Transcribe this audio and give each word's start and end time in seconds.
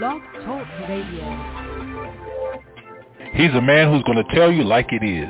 Blog 0.00 0.22
Talk 0.46 0.66
Radio. 0.88 1.26
He's 3.34 3.54
a 3.54 3.60
man 3.60 3.92
who's 3.92 4.02
going 4.04 4.16
to 4.16 4.34
tell 4.34 4.50
you 4.50 4.64
like 4.64 4.86
it 4.92 5.04
is. 5.04 5.28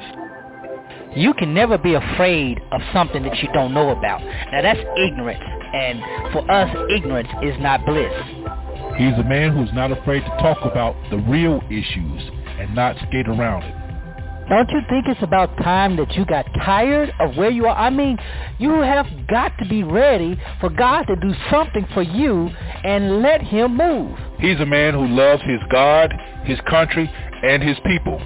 You 1.17 1.35
can 1.35 1.53
never 1.53 1.77
be 1.77 1.95
afraid 1.95 2.61
of 2.71 2.81
something 2.93 3.25
that 3.25 3.37
you 3.39 3.49
don't 3.53 3.75
know 3.75 3.89
about. 3.89 4.21
Now 4.53 4.63
that's 4.63 4.79
ignorance. 4.97 5.43
And 5.75 6.01
for 6.33 6.49
us, 6.49 6.71
ignorance 6.89 7.27
is 7.43 7.61
not 7.61 7.85
bliss. 7.85 8.13
He's 8.97 9.19
a 9.19 9.25
man 9.25 9.57
who's 9.57 9.73
not 9.75 9.91
afraid 9.91 10.21
to 10.21 10.31
talk 10.41 10.59
about 10.63 10.95
the 11.11 11.19
real 11.19 11.61
issues 11.69 12.31
and 12.61 12.73
not 12.73 12.95
skate 13.09 13.27
around 13.27 13.65
it. 13.65 13.80
Don't 14.51 14.69
you 14.71 14.81
think 14.89 15.07
it's 15.07 15.23
about 15.23 15.57
time 15.59 15.95
that 15.95 16.11
you 16.15 16.27
got 16.27 16.45
tired 16.65 17.13
of 17.21 17.37
where 17.37 17.51
you 17.51 17.67
are? 17.67 17.77
I 17.77 17.89
mean, 17.89 18.19
you 18.59 18.73
have 18.81 19.07
got 19.29 19.57
to 19.59 19.69
be 19.69 19.85
ready 19.85 20.37
for 20.61 20.69
God 20.69 21.05
to 21.05 21.15
do 21.15 21.33
something 21.53 21.87
for 21.95 22.03
you 22.03 22.49
and 22.83 23.23
let 23.23 23.43
him 23.43 23.77
move. 23.77 24.19
He's 24.41 24.59
a 24.59 24.67
man 24.67 24.95
who 24.95 25.07
loves 25.07 25.41
his 25.45 25.61
God, 25.71 26.13
his 26.43 26.59
country, 26.69 27.09
and 27.45 27.63
his 27.63 27.77
people. 27.87 28.21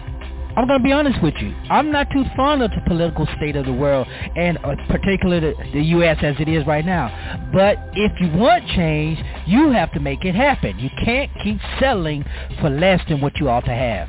I'm 0.56 0.66
going 0.66 0.79
to 0.79 0.82
be 0.84 0.92
honest 0.92 1.23
with 1.23 1.34
you. 1.42 1.55
I'm 1.68 1.92
not 1.92 2.09
too 2.10 2.24
fond 2.34 2.62
of 2.62 2.70
the 2.70 2.80
political 2.87 3.27
state 3.37 3.56
of 3.56 3.66
the 3.66 3.73
world, 3.74 4.06
and 4.09 4.56
uh, 4.65 4.77
particularly 4.88 5.52
the, 5.52 5.73
the 5.74 5.82
U.S. 5.82 6.16
as 6.23 6.37
it 6.38 6.48
is 6.48 6.66
right 6.66 6.87
now. 6.87 7.51
But 7.52 7.77
if 7.93 8.12
you 8.18 8.30
want 8.38 8.66
change, 8.68 9.18
you 9.46 9.73
have 9.73 9.93
to 9.93 10.01
make 10.01 10.24
it 10.24 10.34
happen. 10.34 10.79
You 10.79 10.88
can't 11.04 11.30
keep 11.43 11.59
settling 11.79 12.24
for 12.62 12.70
less 12.70 13.02
than 13.10 13.20
what 13.20 13.37
you 13.38 13.51
ought 13.51 13.66
to 13.66 13.74
have. 13.74 14.09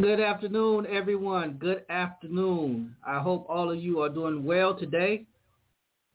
Good 0.00 0.20
afternoon, 0.20 0.86
everyone. 0.86 1.58
Good 1.60 1.84
afternoon. 1.90 2.96
I 3.06 3.18
hope 3.20 3.44
all 3.46 3.70
of 3.70 3.78
you 3.78 4.00
are 4.00 4.08
doing 4.08 4.42
well 4.42 4.74
today. 4.74 5.26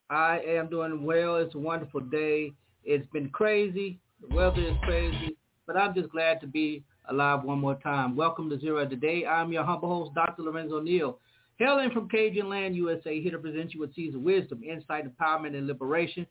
I 0.09 0.39
am 0.39 0.67
doing 0.67 1.05
well. 1.05 1.35
It's 1.35 1.53
a 1.53 1.59
wonderful 1.59 1.99
day. 1.99 2.53
It's 2.83 3.05
been 3.13 3.29
crazy. 3.29 3.99
The 4.19 4.35
weather 4.35 4.61
is 4.61 4.73
crazy, 4.81 5.37
but 5.67 5.77
I'm 5.77 5.93
just 5.93 6.09
glad 6.09 6.41
to 6.41 6.47
be 6.47 6.83
alive 7.07 7.43
one 7.43 7.59
more 7.59 7.75
time. 7.75 8.15
Welcome 8.15 8.49
to 8.49 8.59
Zero 8.59 8.83
Today. 8.87 9.27
I'm 9.27 9.53
your 9.53 9.63
humble 9.63 9.89
host, 9.89 10.15
Dr. 10.15 10.41
Lorenzo 10.41 10.79
Neal. 10.79 11.19
Hailing 11.57 11.91
from 11.91 12.09
Cajun 12.09 12.49
Land, 12.49 12.75
USA, 12.75 13.21
here 13.21 13.31
to 13.31 13.37
present 13.37 13.75
you 13.75 13.81
with 13.81 13.93
seeds 13.93 14.15
of 14.15 14.21
wisdom, 14.21 14.63
insight, 14.63 15.05
empowerment, 15.05 15.55
and 15.55 15.67
liberation, 15.67 16.25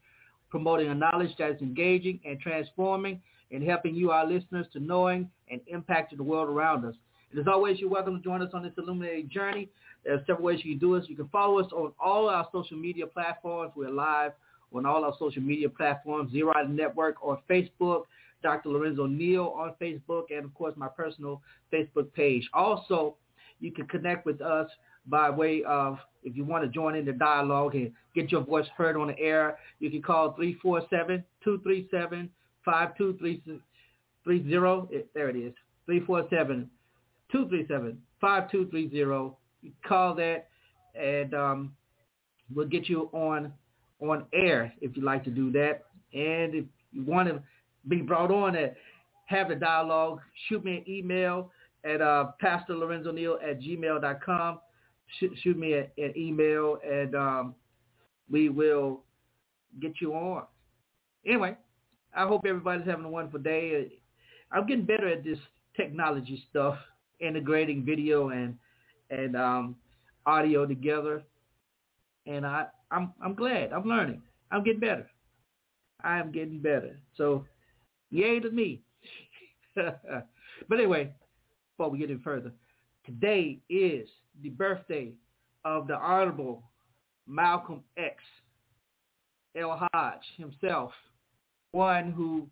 promoting 0.50 0.88
a 0.88 0.94
knowledge 0.96 1.30
that 1.38 1.52
is 1.52 1.62
engaging 1.62 2.18
and 2.26 2.40
transforming 2.40 3.22
and 3.52 3.62
helping 3.62 3.94
you, 3.94 4.10
our 4.10 4.26
listeners, 4.26 4.66
to 4.72 4.80
knowing 4.80 5.30
and 5.48 5.60
impacting 5.72 6.16
the 6.16 6.24
world 6.24 6.48
around 6.48 6.84
us. 6.84 6.96
And 7.30 7.40
as 7.40 7.46
always, 7.46 7.78
you're 7.80 7.90
welcome 7.90 8.16
to 8.16 8.22
join 8.22 8.42
us 8.42 8.50
on 8.54 8.62
this 8.62 8.72
illuminated 8.78 9.30
journey. 9.30 9.68
There 10.04 10.14
are 10.14 10.24
several 10.26 10.44
ways 10.44 10.60
you 10.62 10.72
can 10.72 10.78
do 10.78 10.98
this. 10.98 11.08
You 11.08 11.16
can 11.16 11.28
follow 11.28 11.58
us 11.58 11.72
on 11.72 11.92
all 11.98 12.28
our 12.28 12.46
social 12.52 12.76
media 12.76 13.06
platforms. 13.06 13.72
We're 13.74 13.90
live 13.90 14.32
on 14.72 14.86
all 14.86 15.04
our 15.04 15.14
social 15.18 15.42
media 15.42 15.68
platforms, 15.68 16.32
Zero 16.32 16.52
Network 16.68 17.16
on 17.22 17.38
Facebook, 17.48 18.06
Dr. 18.42 18.68
Lorenzo 18.68 19.06
Neal 19.06 19.54
on 19.56 19.74
Facebook, 19.80 20.30
and 20.30 20.44
of 20.44 20.52
course 20.54 20.74
my 20.76 20.88
personal 20.88 21.40
Facebook 21.72 22.12
page. 22.12 22.48
Also, 22.52 23.16
you 23.60 23.72
can 23.72 23.86
connect 23.86 24.26
with 24.26 24.40
us 24.40 24.68
by 25.06 25.30
way 25.30 25.62
of, 25.64 25.98
if 26.24 26.36
you 26.36 26.44
want 26.44 26.64
to 26.64 26.68
join 26.68 26.94
in 26.96 27.04
the 27.04 27.12
dialogue 27.12 27.74
and 27.74 27.92
get 28.14 28.30
your 28.30 28.42
voice 28.42 28.66
heard 28.76 28.96
on 28.96 29.06
the 29.08 29.18
air, 29.18 29.58
you 29.78 29.90
can 29.90 30.02
call 30.02 30.36
347-237-5230. 31.46 32.28
There 35.14 35.28
it 35.30 35.36
is, 35.36 35.54
347 35.86 36.70
237-5230. 37.34 39.34
You 39.62 39.72
call 39.86 40.14
that 40.14 40.48
and 40.94 41.34
um, 41.34 41.72
we'll 42.54 42.68
get 42.68 42.88
you 42.88 43.10
on 43.12 43.52
on 44.00 44.24
air 44.32 44.72
if 44.80 44.96
you'd 44.96 45.04
like 45.04 45.24
to 45.24 45.30
do 45.30 45.50
that. 45.52 45.84
And 46.12 46.54
if 46.54 46.64
you 46.92 47.04
want 47.04 47.28
to 47.28 47.42
be 47.88 48.02
brought 48.02 48.30
on 48.30 48.56
and 48.56 48.72
have 49.26 49.50
a 49.50 49.54
dialogue, 49.54 50.20
shoot 50.48 50.64
me 50.64 50.78
an 50.78 50.84
email 50.88 51.50
at 51.84 52.00
uh, 52.00 52.26
Pastor 52.40 52.74
at 52.74 53.60
gmail.com. 53.60 54.58
Shoot, 55.18 55.32
shoot 55.42 55.56
me 55.56 55.74
a, 55.74 55.88
an 55.98 56.12
email 56.16 56.78
and 56.86 57.14
um, 57.14 57.54
we 58.30 58.48
will 58.48 59.02
get 59.80 60.00
you 60.00 60.14
on. 60.14 60.44
Anyway, 61.24 61.56
I 62.14 62.26
hope 62.26 62.44
everybody's 62.46 62.86
having 62.86 63.04
a 63.04 63.08
wonderful 63.08 63.40
day. 63.40 63.92
I'm 64.50 64.66
getting 64.66 64.84
better 64.84 65.08
at 65.08 65.24
this 65.24 65.38
technology 65.76 66.42
stuff 66.50 66.76
integrating 67.20 67.84
video 67.84 68.30
and 68.30 68.56
and 69.10 69.36
um, 69.36 69.76
audio 70.26 70.66
together. 70.66 71.22
And 72.26 72.46
I, 72.46 72.66
I'm 72.90 73.12
I'm 73.22 73.34
glad. 73.34 73.72
I'm 73.72 73.84
learning. 73.84 74.22
I'm 74.50 74.64
getting 74.64 74.80
better. 74.80 75.08
I 76.02 76.18
am 76.18 76.32
getting 76.32 76.60
better. 76.60 76.98
So 77.16 77.44
yay 78.10 78.40
to 78.40 78.50
me. 78.50 78.82
but 79.74 80.24
anyway, 80.72 81.12
before 81.76 81.90
we 81.90 81.98
get 81.98 82.10
any 82.10 82.20
further, 82.22 82.52
today 83.04 83.58
is 83.68 84.08
the 84.42 84.50
birthday 84.50 85.12
of 85.64 85.86
the 85.86 85.96
Honorable 85.96 86.62
Malcolm 87.26 87.82
X. 87.96 88.16
El-Hajj 89.56 90.20
himself, 90.36 90.92
one 91.72 92.12
who 92.12 92.46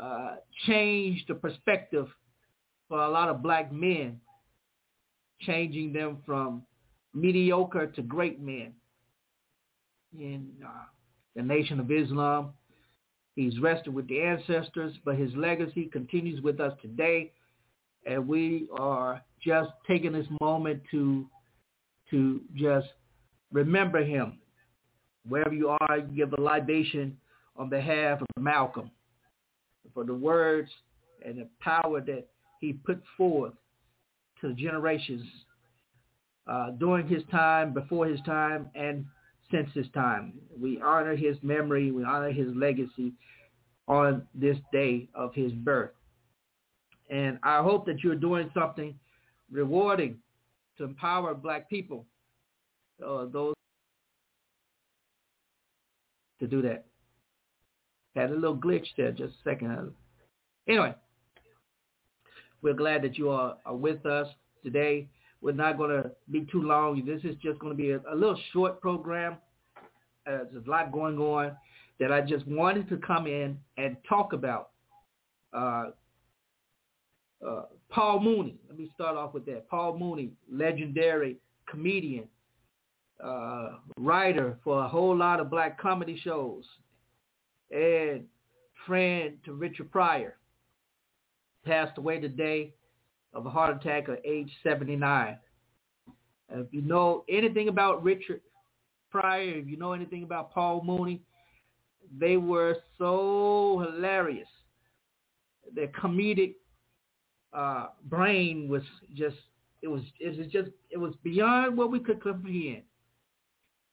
uh, 0.00 0.36
changed 0.66 1.24
the 1.28 1.34
perspective 1.34 2.06
for 2.88 3.00
a 3.02 3.10
lot 3.10 3.28
of 3.28 3.42
black 3.42 3.72
men, 3.72 4.20
changing 5.40 5.92
them 5.92 6.18
from 6.24 6.62
mediocre 7.14 7.86
to 7.86 8.02
great 8.02 8.40
men 8.40 8.72
in 10.18 10.48
uh, 10.64 10.84
the 11.36 11.42
Nation 11.42 11.80
of 11.80 11.90
Islam. 11.90 12.50
He's 13.36 13.58
rested 13.60 13.94
with 13.94 14.08
the 14.08 14.20
ancestors, 14.20 14.94
but 15.04 15.16
his 15.16 15.32
legacy 15.36 15.88
continues 15.92 16.42
with 16.42 16.60
us 16.60 16.72
today. 16.82 17.32
And 18.06 18.26
we 18.26 18.68
are 18.78 19.22
just 19.44 19.70
taking 19.86 20.12
this 20.12 20.26
moment 20.40 20.82
to 20.90 21.26
to 22.10 22.40
just 22.54 22.88
remember 23.52 24.02
him. 24.02 24.38
Wherever 25.28 25.54
you 25.54 25.68
are, 25.68 25.98
you 25.98 26.16
give 26.16 26.32
a 26.32 26.40
libation 26.40 27.18
on 27.54 27.68
behalf 27.68 28.20
of 28.22 28.42
Malcolm 28.42 28.90
for 29.92 30.04
the 30.04 30.14
words 30.14 30.70
and 31.24 31.38
the 31.38 31.48
power 31.60 32.00
that 32.00 32.26
he 32.60 32.72
put 32.72 33.02
forth 33.16 33.52
to 34.40 34.48
the 34.48 34.54
generations 34.54 35.24
uh, 36.46 36.70
during 36.72 37.06
his 37.06 37.22
time, 37.30 37.74
before 37.74 38.06
his 38.06 38.20
time, 38.22 38.70
and 38.74 39.04
since 39.50 39.68
his 39.74 39.86
time. 39.94 40.34
We 40.60 40.80
honor 40.80 41.16
his 41.16 41.36
memory. 41.42 41.90
We 41.90 42.04
honor 42.04 42.30
his 42.30 42.48
legacy 42.54 43.12
on 43.86 44.26
this 44.34 44.56
day 44.72 45.08
of 45.14 45.34
his 45.34 45.52
birth. 45.52 45.90
And 47.10 47.38
I 47.42 47.62
hope 47.62 47.86
that 47.86 48.04
you're 48.04 48.14
doing 48.14 48.50
something 48.52 48.94
rewarding 49.50 50.18
to 50.76 50.84
empower 50.84 51.34
black 51.34 51.70
people, 51.70 52.04
uh, 53.04 53.26
those 53.32 53.54
to 56.40 56.46
do 56.46 56.62
that. 56.62 56.84
Had 58.14 58.30
a 58.30 58.34
little 58.34 58.56
glitch 58.56 58.86
there 58.96 59.12
just 59.12 59.34
a 59.34 59.50
second. 59.50 59.92
Anyway, 60.68 60.94
we're 62.62 62.74
glad 62.74 63.02
that 63.02 63.16
you 63.16 63.30
are, 63.30 63.56
are 63.64 63.76
with 63.76 64.04
us 64.06 64.28
today. 64.64 65.08
We're 65.40 65.52
not 65.52 65.78
going 65.78 65.90
to 65.90 66.10
be 66.30 66.46
too 66.50 66.62
long. 66.62 67.04
This 67.06 67.22
is 67.22 67.36
just 67.40 67.58
going 67.60 67.72
to 67.72 67.76
be 67.76 67.90
a, 67.90 68.00
a 68.12 68.14
little 68.14 68.38
short 68.52 68.80
program. 68.80 69.36
Uh, 70.26 70.44
there's 70.52 70.66
a 70.66 70.70
lot 70.70 70.92
going 70.92 71.18
on 71.18 71.52
that 72.00 72.12
I 72.12 72.20
just 72.20 72.46
wanted 72.46 72.88
to 72.88 72.96
come 72.96 73.26
in 73.26 73.58
and 73.76 73.96
talk 74.08 74.32
about. 74.32 74.70
Uh, 75.52 75.90
uh, 77.46 77.62
Paul 77.88 78.20
Mooney. 78.20 78.56
Let 78.68 78.78
me 78.78 78.90
start 78.94 79.16
off 79.16 79.32
with 79.32 79.46
that. 79.46 79.68
Paul 79.68 79.96
Mooney, 79.96 80.30
legendary 80.50 81.36
comedian, 81.68 82.24
uh, 83.22 83.70
writer 83.96 84.58
for 84.64 84.84
a 84.84 84.88
whole 84.88 85.16
lot 85.16 85.40
of 85.40 85.50
black 85.50 85.80
comedy 85.80 86.20
shows, 86.22 86.64
and 87.70 88.24
friend 88.86 89.36
to 89.44 89.52
Richard 89.52 89.90
Pryor 89.90 90.37
passed 91.68 91.98
away 91.98 92.18
today 92.18 92.72
of 93.34 93.44
a 93.44 93.50
heart 93.50 93.76
attack 93.76 94.08
at 94.08 94.24
age 94.24 94.50
79. 94.62 95.36
if 96.50 96.66
you 96.72 96.80
know 96.80 97.24
anything 97.28 97.68
about 97.68 98.02
Richard 98.02 98.40
Pryor, 99.10 99.58
if 99.58 99.68
you 99.68 99.76
know 99.76 99.92
anything 99.92 100.22
about 100.22 100.50
Paul 100.50 100.82
Mooney, 100.82 101.20
they 102.18 102.38
were 102.38 102.76
so 102.96 103.84
hilarious. 103.86 104.48
Their 105.74 105.88
comedic 105.88 106.54
uh, 107.52 107.88
brain 108.04 108.66
was 108.68 108.82
just 109.14 109.36
it 109.82 109.88
was 109.88 110.02
it 110.18 110.38
was 110.38 110.46
just 110.46 110.70
it 110.90 110.96
was 110.96 111.12
beyond 111.22 111.76
what 111.76 111.90
we 111.90 112.00
could 112.00 112.22
comprehend. 112.22 112.82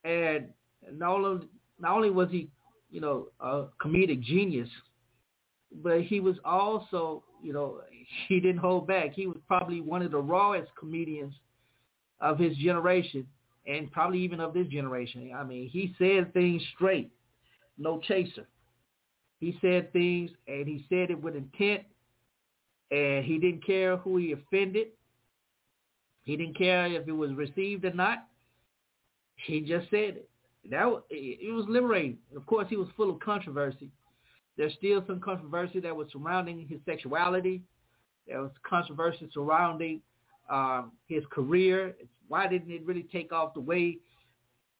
And 0.06 0.48
not 0.94 1.16
only 1.16 1.48
not 1.78 1.96
only 1.96 2.10
was 2.10 2.30
he 2.32 2.48
you 2.90 3.02
know 3.02 3.28
a 3.42 3.66
comedic 3.84 4.22
genius, 4.22 4.70
but 5.84 6.02
he 6.04 6.22
was 6.22 6.38
also 6.46 7.24
you 7.42 7.54
know 7.54 7.82
he 8.28 8.40
didn't 8.40 8.60
hold 8.60 8.88
back. 8.88 9.14
He 9.14 9.28
was 9.28 9.38
probably 9.48 9.82
one 9.82 10.02
of 10.02 10.12
the 10.12 10.20
rawest 10.20 10.70
comedians 10.80 11.34
of 12.22 12.40
his 12.40 12.56
generation 12.58 13.28
and 13.68 13.92
probably 13.92 14.20
even 14.20 14.40
of 14.40 14.54
this 14.54 14.68
generation. 14.68 15.32
I 15.36 15.44
mean, 15.44 15.70
he 15.70 15.94
said 15.98 16.34
things 16.34 16.62
straight, 16.76 17.12
no 17.78 18.00
chaser. 18.00 18.48
He 19.40 19.58
said 19.62 19.92
things 19.92 20.32
and 20.48 20.68
he 20.68 20.86
said 20.90 21.12
it 21.12 21.22
with 21.22 21.36
intent 21.36 21.84
and 22.92 23.26
he 23.26 23.38
didn't 23.38 23.66
care 23.66 23.98
who 23.98 24.18
he 24.18 24.32
offended. 24.32 24.88
He 26.24 26.38
didn't 26.38 26.58
care 26.58 26.88
if 26.88 27.08
it 27.08 27.12
was 27.12 27.34
received 27.34 27.86
or 27.86 27.94
not. 27.94 28.28
He 29.36 29.62
just 29.62 29.90
said 29.90 30.18
it. 30.18 30.30
That 30.72 30.86
was, 30.86 31.04
it 31.10 31.54
was 31.54 31.66
liberating. 31.68 32.18
Of 32.36 32.46
course, 32.48 32.68
he 32.70 32.78
was 32.78 32.88
full 32.98 33.12
of 33.12 33.20
controversy. 33.20 33.92
There's 34.58 34.74
still 34.74 35.04
some 35.06 35.20
controversy 35.20 35.80
that 35.82 35.96
was 35.96 36.08
surrounding 36.12 36.66
his 36.68 36.80
sexuality. 36.86 37.62
There 38.28 38.42
was 38.42 38.52
controversy 38.68 39.30
surrounding 39.34 40.02
um, 40.50 40.94
his 41.08 41.24
career. 41.32 41.96
Why 42.28 42.48
didn't 42.48 42.72
it 42.72 42.86
really 42.86 43.04
take 43.12 43.32
off 43.32 43.54
the 43.54 43.60
way 43.60 43.98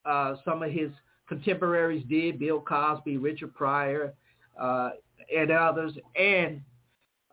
uh, 0.06 0.36
some 0.46 0.64
of 0.64 0.72
his 0.72 0.92
contemporaries 1.28 2.06
did? 2.10 2.40
Bill 2.40 2.62
Cosby, 2.62 3.18
Richard 3.18 3.54
Pryor, 3.54 4.14
uh, 4.60 4.92
and 5.36 5.52
others. 5.52 5.94
And 6.16 6.62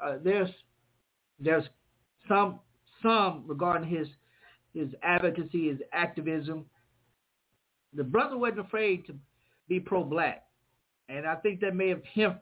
uh, 0.02 0.16
there's 0.22 0.50
there's 1.38 1.64
some 2.28 2.60
some 3.02 3.44
regarding 3.46 3.88
his 3.88 4.08
his 4.74 4.88
advocacy, 5.02 5.68
his 5.68 5.78
activism. 5.92 6.64
The 7.94 8.04
brother 8.04 8.38
wasn't 8.38 8.60
afraid 8.60 9.06
to 9.06 9.14
be 9.68 9.78
pro-black, 9.78 10.44
and 11.12 11.26
I 11.26 11.34
think 11.36 11.60
that 11.60 11.76
may 11.76 11.88
have 11.88 12.02
him, 12.04 12.36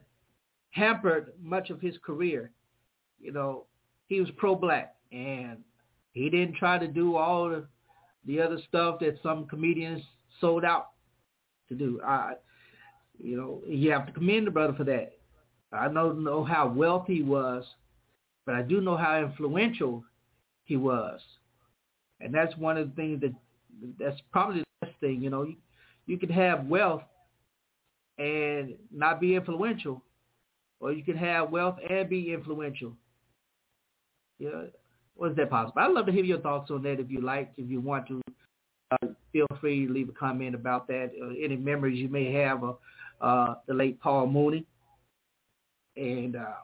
hampered 0.71 1.33
much 1.43 1.71
of 1.71 1.81
his 1.81 1.97
career. 2.05 2.53
You 3.21 3.33
know, 3.33 3.65
he 4.07 4.21
was 4.21 4.31
pro-black, 4.37 4.95
and 5.13 5.59
he 6.13 6.31
didn't 6.31 6.55
try 6.55 6.79
to 6.79 6.87
do 6.87 7.17
all 7.17 7.49
the, 7.49 7.67
the 8.27 8.41
other 8.41 8.59
stuff 8.69 9.01
that 9.01 9.19
some 9.23 9.47
comedians 9.47 10.03
sold 10.41 10.65
out 10.65 10.91
to 11.69 11.75
do. 11.75 12.01
I, 12.05 12.35
you 13.19 13.37
know, 13.37 13.61
you 13.67 13.91
have 13.91 14.07
to 14.07 14.13
commend 14.13 14.47
the 14.47 14.53
brother 14.53 14.75
for 14.75 14.85
that. 14.85 15.13
I 15.73 15.89
don't 15.89 16.25
know 16.25 16.45
how 16.45 16.69
wealthy 16.69 17.17
he 17.17 17.23
was, 17.23 17.65
but 18.47 18.55
I 18.55 18.63
do 18.63 18.81
know 18.81 18.97
how 18.97 19.21
influential 19.21 20.05
he 20.65 20.77
was. 20.77 21.21
And 22.21 22.33
that's 22.33 22.57
one 22.57 22.77
of 22.77 22.89
the 22.89 22.95
things 22.95 23.21
that 23.21 23.35
that's 23.99 24.21
probably 24.31 24.61
the 24.61 24.87
best 24.87 25.01
thing, 25.01 25.23
you 25.23 25.31
know. 25.31 25.43
You, 25.43 25.57
you 26.07 26.19
can 26.19 26.29
have 26.29 26.67
wealth 26.67 27.03
and 28.21 28.75
not 28.93 29.21
be 29.21 29.35
influential, 29.35 30.03
or 30.79 30.93
you 30.93 31.03
can 31.03 31.17
have 31.17 31.51
wealth 31.51 31.77
and 31.89 32.09
be 32.09 32.33
influential. 32.33 32.93
Yeah, 34.39 34.65
was 35.17 35.35
that 35.37 35.51
possible? 35.51 35.81
I'd 35.81 35.93
love 35.93 36.07
to 36.07 36.13
hear 36.13 36.25
your 36.25 36.41
thoughts 36.41 36.71
on 36.71 36.83
that 36.83 37.01
if 37.01 37.11
you 37.11 37.23
like, 37.23 37.53
if 37.57 37.69
you 37.69 37.81
want 37.81 38.07
to. 38.09 38.21
Uh, 38.93 39.09
feel 39.33 39.47
free 39.61 39.87
to 39.87 39.93
leave 39.93 40.09
a 40.09 40.13
comment 40.13 40.55
about 40.55 40.87
that. 40.89 41.13
Uh, 41.21 41.29
any 41.43 41.57
memories 41.57 41.99
you 41.99 42.09
may 42.09 42.33
have 42.33 42.63
of 42.63 42.79
uh, 43.21 43.55
the 43.67 43.75
late 43.75 44.01
Paul 44.01 44.27
Mooney. 44.27 44.67
And 45.97 46.37
uh, 46.37 46.55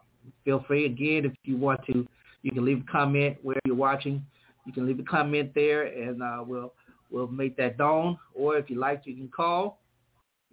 feel 0.44 0.64
free 0.66 0.86
again 0.86 1.24
if 1.24 1.32
you 1.44 1.56
want 1.56 1.80
to. 1.86 2.06
You 2.42 2.50
can 2.52 2.64
leave 2.64 2.82
a 2.86 2.92
comment 2.92 3.36
where 3.42 3.56
you're 3.64 3.76
watching. 3.76 4.24
You 4.66 4.72
can 4.72 4.86
leave 4.86 4.98
a 4.98 5.04
comment 5.04 5.52
there, 5.54 5.84
and 5.84 6.22
uh, 6.22 6.42
we'll 6.46 6.72
we'll 7.10 7.28
make 7.28 7.56
that 7.56 7.78
known. 7.78 8.18
Or 8.34 8.56
if 8.56 8.68
you 8.68 8.78
like, 8.78 9.02
you 9.04 9.14
can 9.14 9.28
call. 9.28 9.78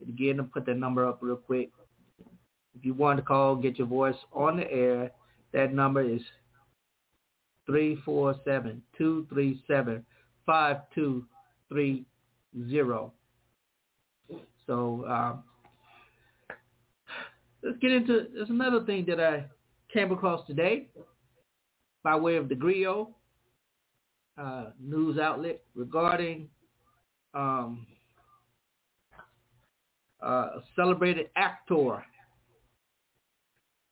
Again, 0.08 0.40
I'll 0.40 0.46
put 0.46 0.66
that 0.66 0.78
number 0.78 1.08
up 1.08 1.20
real 1.22 1.36
quick. 1.36 1.72
If 2.78 2.86
you 2.86 2.94
want 2.94 3.18
to 3.18 3.24
call, 3.24 3.56
get 3.56 3.78
your 3.78 3.88
voice 3.88 4.16
on 4.32 4.58
the 4.58 4.72
air. 4.72 5.12
That 5.54 5.74
number 5.74 6.02
is 6.02 6.22
three 7.66 7.98
four 8.04 8.36
seven 8.44 8.82
two 8.98 9.26
three 9.30 9.64
seven 9.68 10.06
five 10.46 10.78
two 10.94 11.26
three 11.70 12.06
zero. 12.70 13.14
So 14.66 15.06
um, 15.08 15.44
let's 17.62 17.78
get 17.80 17.92
into 17.92 18.28
there's 18.34 18.50
another 18.50 18.84
thing 18.86 19.06
that 19.08 19.20
I 19.20 19.46
came 19.94 20.12
across 20.12 20.46
today 20.48 20.88
by 22.04 22.16
way 22.16 22.36
of 22.36 22.50
the 22.50 22.56
Grio 22.56 23.16
uh, 24.38 24.66
news 24.80 25.20
outlet 25.20 25.62
regarding 25.76 26.50
um, 27.34 27.86
a 30.24 30.64
celebrated 30.76 31.30
actor 31.36 32.04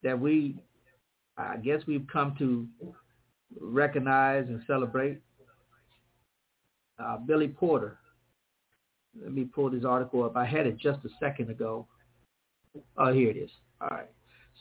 that 0.04 0.20
we, 0.20 0.58
I 1.38 1.58
guess 1.58 1.82
we've 1.88 2.08
come 2.12 2.36
to 2.40 2.68
recognize 3.60 4.46
and 4.48 4.62
celebrate. 4.66 5.20
Uh, 7.00 7.18
Billy 7.18 7.48
Porter. 7.48 7.98
Let 9.22 9.34
me 9.34 9.44
pull 9.44 9.70
this 9.70 9.84
article 9.84 10.24
up. 10.24 10.38
I 10.38 10.46
had 10.46 10.68
it 10.68 10.78
just 10.78 11.00
a 11.04 11.10
second 11.20 11.50
ago. 11.50 11.88
Oh, 12.98 13.12
here 13.12 13.30
it 13.30 13.38
is. 13.38 13.50
All 13.82 13.90
right. 13.90 14.10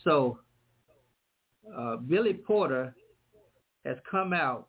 So 0.03 0.39
uh, 1.75 1.97
Billy 1.97 2.33
Porter 2.33 2.93
has 3.85 3.97
come 4.09 4.33
out 4.33 4.67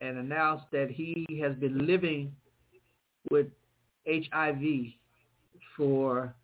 and 0.00 0.18
announced 0.18 0.66
that 0.70 0.90
he 0.90 1.26
has 1.42 1.56
been 1.56 1.86
living 1.86 2.32
with 3.30 3.46
HIV 4.06 4.92
for 5.78 6.34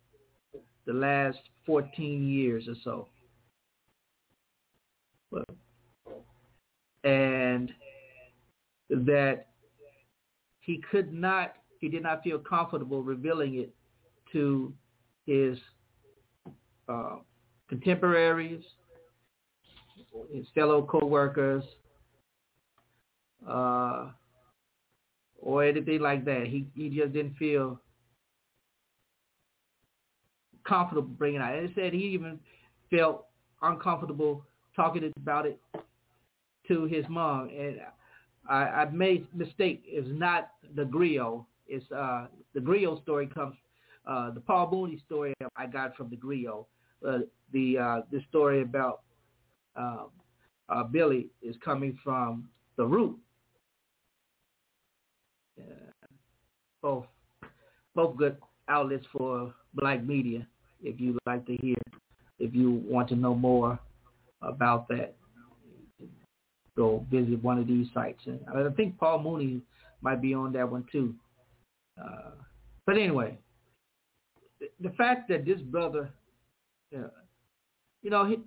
the 0.87 0.93
last 0.93 1.37
14 1.67 2.27
years 2.27 2.67
or 2.67 2.75
so. 2.83 3.07
And 7.03 7.71
that 8.89 9.47
he 10.61 10.81
could 10.89 11.13
not, 11.13 11.55
he 11.79 11.89
did 11.89 12.01
not 12.01 12.23
feel 12.23 12.39
comfortable 12.39 13.03
revealing 13.03 13.55
it 13.55 13.71
to 14.31 14.73
his 15.27 15.57
uh, 16.87 17.17
contemporaries, 17.67 18.63
his 20.33 20.45
fellow 20.55 20.81
co-workers, 20.81 21.63
uh, 23.47 24.09
or 25.37 25.63
anything 25.63 25.99
like 25.99 26.25
that. 26.25 26.47
He 26.47 26.65
he 26.75 26.89
just 26.89 27.13
didn't 27.13 27.35
feel 27.37 27.79
comfortable 30.67 31.07
bringing 31.07 31.41
out. 31.41 31.53
And 31.55 31.69
he 31.69 31.75
said 31.75 31.93
he 31.93 31.99
even 31.99 32.39
felt 32.89 33.25
uncomfortable 33.61 34.43
talking 34.75 35.11
about 35.17 35.45
it 35.45 35.59
to 36.67 36.85
his 36.85 37.05
mom. 37.09 37.49
And 37.49 37.79
I, 38.49 38.63
I 38.63 38.89
made 38.91 39.27
mistake. 39.33 39.83
It's 39.85 40.07
not 40.09 40.51
the 40.75 40.85
Grio. 40.85 41.47
It's 41.67 41.89
uh, 41.91 42.27
the 42.53 42.59
Grio 42.59 43.01
story 43.01 43.27
comes. 43.27 43.55
Uh, 44.07 44.29
the 44.29 44.39
Paul 44.39 44.69
Mooney 44.71 45.01
story 45.05 45.33
I 45.55 45.65
got 45.65 45.95
from 45.95 46.09
the 46.11 46.15
Grio. 46.15 46.67
Uh, 47.05 47.19
the 47.51 47.77
uh, 47.77 48.01
the 48.11 48.21
story 48.29 48.61
about 48.61 49.01
uh, 49.75 50.05
uh, 50.69 50.83
Billy 50.83 51.27
is 51.41 51.55
coming 51.63 51.97
from 52.03 52.49
the 52.77 52.85
root. 52.85 53.17
Uh, 55.59 56.05
both 56.81 57.05
both 57.95 58.15
good 58.17 58.37
outlets 58.67 59.05
for 59.11 59.53
black 59.73 60.03
media. 60.03 60.45
If 60.85 60.99
you'd 60.99 61.17
like 61.25 61.45
to 61.47 61.55
hear, 61.57 61.77
if 62.39 62.53
you 62.53 62.83
want 62.85 63.09
to 63.09 63.15
know 63.15 63.33
more 63.33 63.79
about 64.41 64.87
that, 64.89 65.15
go 66.77 67.05
visit 67.09 67.41
one 67.43 67.57
of 67.57 67.67
these 67.67 67.87
sites. 67.93 68.19
And 68.25 68.39
I 68.47 68.69
think 68.71 68.97
Paul 68.97 69.19
Mooney 69.19 69.61
might 70.01 70.21
be 70.21 70.33
on 70.33 70.53
that 70.53 70.69
one 70.69 70.85
too. 70.91 71.13
Uh, 72.01 72.31
but 72.85 72.97
anyway, 72.97 73.37
the, 74.81 74.89
fact 74.91 75.29
that 75.29 75.45
this 75.45 75.59
brother, 75.61 76.09
uh, 76.95 77.07
you 78.03 78.09
know, 78.09 78.25
he, 78.25 78.37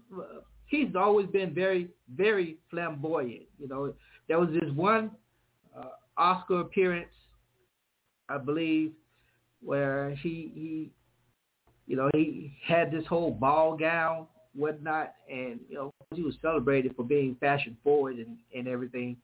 he's 0.66 0.94
always 0.94 1.26
been 1.28 1.54
very, 1.54 1.88
very 2.14 2.58
flamboyant. 2.70 3.46
You 3.58 3.68
know, 3.68 3.94
there 4.28 4.38
was 4.38 4.50
this 4.50 4.70
one 4.74 5.10
uh, 5.76 5.88
Oscar 6.16 6.60
appearance, 6.60 7.08
I 8.28 8.38
believe, 8.38 8.92
where 9.60 10.10
he 10.10 10.52
he, 10.54 10.90
you 11.88 11.96
know, 11.96 12.10
he 12.12 12.54
had 12.64 12.92
this 12.92 13.06
whole 13.06 13.30
ball 13.30 13.76
gown, 13.76 14.26
whatnot, 14.54 15.14
and 15.28 15.58
you 15.68 15.74
know, 15.74 15.90
he 16.14 16.22
was 16.22 16.34
celebrated 16.42 16.94
for 16.94 17.02
being 17.02 17.34
fashion 17.40 17.76
forward 17.82 18.16
and 18.16 18.36
and 18.54 18.68
everything. 18.68 19.16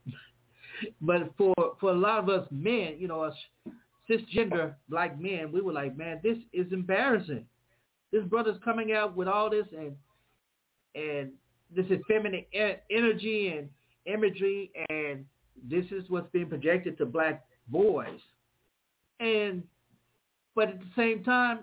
but 1.00 1.32
for 1.38 1.54
for 1.80 1.90
a 1.90 1.96
lot 1.96 2.18
of 2.18 2.28
us 2.28 2.46
men, 2.50 2.96
you 2.98 3.08
know, 3.08 3.22
us 3.22 3.34
cisgender 4.08 4.74
black 4.90 5.18
men, 5.18 5.50
we 5.50 5.62
were 5.62 5.72
like, 5.72 5.96
man, 5.96 6.20
this 6.22 6.36
is 6.52 6.70
embarrassing. 6.70 7.46
This 8.12 8.24
brother's 8.24 8.58
coming 8.62 8.92
out 8.92 9.16
with 9.16 9.26
all 9.26 9.48
this 9.48 9.66
and 9.76 9.96
and 10.94 11.30
this 11.74 11.86
is 11.86 12.00
feminine 12.06 12.44
energy 12.90 13.54
and 13.56 13.70
imagery, 14.04 14.70
and 14.90 15.24
this 15.68 15.86
is 15.90 16.04
what's 16.10 16.30
being 16.30 16.48
projected 16.48 16.98
to 16.98 17.06
black 17.06 17.44
boys. 17.68 18.20
And 19.20 19.62
but 20.54 20.68
at 20.68 20.80
the 20.80 20.86
same 20.96 21.22
time, 21.24 21.60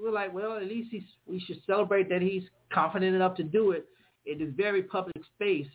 we're 0.00 0.12
like, 0.12 0.32
well, 0.32 0.56
at 0.56 0.64
least 0.64 0.88
he's, 0.90 1.02
we 1.26 1.40
should 1.40 1.60
celebrate 1.66 2.08
that 2.08 2.22
he's 2.22 2.44
confident 2.72 3.14
enough 3.14 3.36
to 3.36 3.42
do 3.42 3.72
it 3.72 3.86
in 4.26 4.38
this 4.38 4.52
very 4.56 4.82
public 4.82 5.16
space, 5.34 5.68